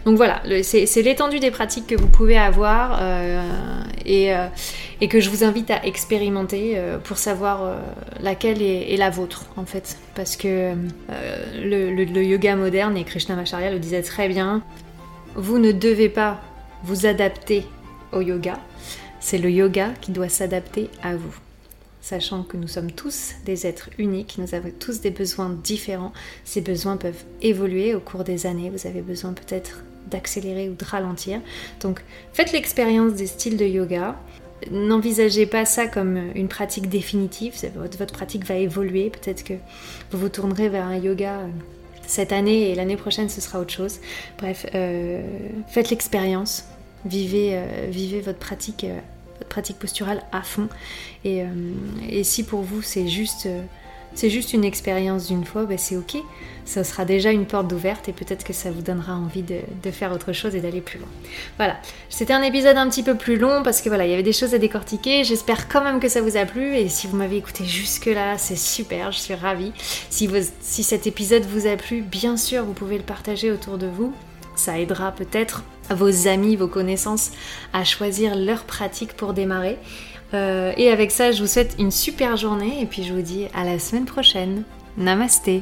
donc 0.05 0.17
voilà, 0.17 0.41
c'est 0.63 1.01
l'étendue 1.01 1.39
des 1.39 1.51
pratiques 1.51 1.87
que 1.87 1.95
vous 1.95 2.07
pouvez 2.07 2.37
avoir 2.37 3.01
et, 4.05 4.31
et 5.01 5.07
que 5.07 5.19
je 5.19 5.29
vous 5.29 5.43
invite 5.43 5.69
à 5.71 5.85
expérimenter 5.85 6.73
euh, 6.75 6.97
pour 6.97 7.17
savoir 7.17 7.63
euh, 7.63 7.79
laquelle 8.19 8.61
est, 8.61 8.95
la 8.97 9.09
vôtre 9.09 9.45
en 9.55 9.65
fait. 9.65 9.97
Parce 10.15 10.35
que 10.35 10.73
euh, 11.09 11.95
le, 11.95 12.23
yoga 12.23 12.55
moderne, 12.55 12.97
et 12.97 13.03
Krishnamacharya 13.03 13.71
le 13.71 13.79
disait 13.79 14.01
très 14.01 14.27
bien, 14.27 14.63
vous 15.35 15.59
ne 15.59 15.71
devez 15.71 16.09
pas 16.09 16.41
vous 16.83 17.05
adapter 17.05 17.65
au 18.11 18.21
yoga, 18.21 18.59
c'est 19.19 19.37
le 19.37 19.51
yoga 19.51 19.89
qui 20.01 20.11
doit 20.11 20.29
s'adapter 20.29 20.89
à 21.03 21.15
vous. 21.15 21.35
Sachant 22.01 22.43
que 22.43 22.55
nous 22.55 22.69
sommes 22.69 22.91
tous 22.91 23.33
des 23.45 23.67
êtres 23.67 23.89
uniques, 23.97 24.37
nous 24.37 24.55
avons 24.55 24.71
tous 24.79 25.01
des 25.01 25.11
besoins 25.11 25.49
différents, 25.49 26.13
ces 26.45 26.61
besoins 26.61 26.95
peuvent 26.95 27.25
évoluer 27.41 27.93
au 27.95 27.99
cours 27.99 28.23
des 28.23 28.45
années, 28.45 28.69
vous 28.69 28.87
avez 28.87 29.01
besoin 29.01 29.33
peut-être 29.33 29.83
d'accélérer 30.09 30.69
ou 30.69 30.73
de 30.73 30.85
ralentir. 30.85 31.41
Donc 31.81 32.01
faites 32.33 32.53
l'expérience 32.53 33.13
des 33.13 33.27
styles 33.27 33.57
de 33.57 33.65
yoga, 33.65 34.15
N'envisagez 34.71 35.45
pas 35.45 35.65
ça 35.65 35.87
comme 35.87 36.17
une 36.35 36.47
pratique 36.47 36.89
définitive, 36.89 37.53
votre 37.75 38.13
pratique 38.13 38.45
va 38.45 38.55
évoluer, 38.55 39.09
peut-être 39.09 39.43
que 39.43 39.53
vous 40.11 40.19
vous 40.19 40.29
tournerez 40.29 40.69
vers 40.69 40.85
un 40.85 40.97
yoga 40.97 41.39
euh, 41.39 41.47
cette 42.05 42.31
année 42.31 42.69
et 42.69 42.75
l'année 42.75 42.97
prochaine 42.97 43.29
ce 43.29 43.41
sera 43.41 43.59
autre 43.59 43.73
chose. 43.73 43.99
Bref, 44.37 44.65
euh, 44.75 45.21
faites 45.67 45.89
l'expérience, 45.89 46.65
vivez, 47.05 47.51
euh, 47.53 47.87
vivez 47.89 48.21
votre 48.21 48.39
pratique, 48.39 48.85
votre 49.37 49.49
pratique 49.49 49.77
posturale 49.77 50.23
à 50.31 50.41
fond. 50.41 50.69
Et, 51.25 51.43
et 52.09 52.23
si 52.23 52.43
pour 52.43 52.61
vous 52.61 52.81
c'est 52.81 53.07
juste 53.07 53.47
c'est 54.13 54.29
juste 54.29 54.53
une 54.53 54.63
expérience 54.63 55.27
d'une 55.27 55.45
fois, 55.45 55.65
ben 55.65 55.77
c'est 55.77 55.95
ok. 55.95 56.17
Ça 56.65 56.83
sera 56.83 57.05
déjà 57.05 57.31
une 57.31 57.45
porte 57.45 57.71
ouverte 57.71 58.09
et 58.09 58.13
peut-être 58.13 58.43
que 58.43 58.51
ça 58.51 58.71
vous 58.71 58.81
donnera 58.81 59.13
envie 59.15 59.43
de, 59.43 59.61
faire 59.91 60.11
autre 60.11 60.33
chose 60.33 60.55
et 60.55 60.59
d'aller 60.59 60.81
plus 60.81 60.99
loin. 60.99 61.07
Voilà, 61.57 61.77
c'était 62.09 62.33
un 62.33 62.41
épisode 62.41 62.77
un 62.77 62.89
petit 62.89 63.03
peu 63.03 63.15
plus 63.15 63.37
long 63.37 63.63
parce 63.63 63.81
que 63.81 63.89
voilà, 63.89 64.05
il 64.05 64.09
y 64.09 64.13
avait 64.13 64.23
des 64.23 64.33
choses 64.33 64.53
à 64.53 64.57
décortiquer. 64.57 65.23
J'espère 65.23 65.67
quand 65.69 65.83
même 65.83 65.99
que 65.99 66.09
ça 66.09 66.21
vous 66.21 66.35
a 66.35 66.45
plu 66.45 66.75
et 66.75 66.89
si 66.89 67.07
vous 67.07 67.15
m'avez 67.15 67.37
écouté 67.37 67.63
jusque-là, 67.63 68.37
c'est 68.37 68.57
super, 68.57 69.11
je 69.11 69.19
suis 69.19 69.35
ravie. 69.35 69.71
Si, 70.09 70.29
si 70.61 70.83
cet 70.83 71.07
épisode 71.07 71.43
vous 71.43 71.67
a 71.67 71.75
plu, 71.77 72.01
bien 72.01 72.37
sûr, 72.37 72.65
vous 72.65 72.73
pouvez 72.73 72.97
le 72.97 73.03
partager 73.03 73.51
autour 73.51 73.77
de 73.77 73.87
vous. 73.87 74.13
Ça 74.55 74.79
aidera 74.79 75.11
peut-être 75.11 75.63
vos 75.91 76.27
amis, 76.27 76.55
vos 76.55 76.67
connaissances 76.67 77.31
à 77.71 77.83
choisir 77.83 78.35
leur 78.35 78.63
pratique 78.63 79.13
pour 79.13 79.33
démarrer. 79.33 79.77
Euh, 80.33 80.73
et 80.77 80.91
avec 80.91 81.11
ça, 81.11 81.31
je 81.31 81.41
vous 81.41 81.47
souhaite 81.47 81.75
une 81.79 81.91
super 81.91 82.35
journée 82.37 82.81
et 82.81 82.85
puis 82.85 83.03
je 83.03 83.13
vous 83.13 83.21
dis 83.21 83.45
à 83.53 83.63
la 83.63 83.79
semaine 83.79 84.05
prochaine. 84.05 84.63
Namasté 84.97 85.61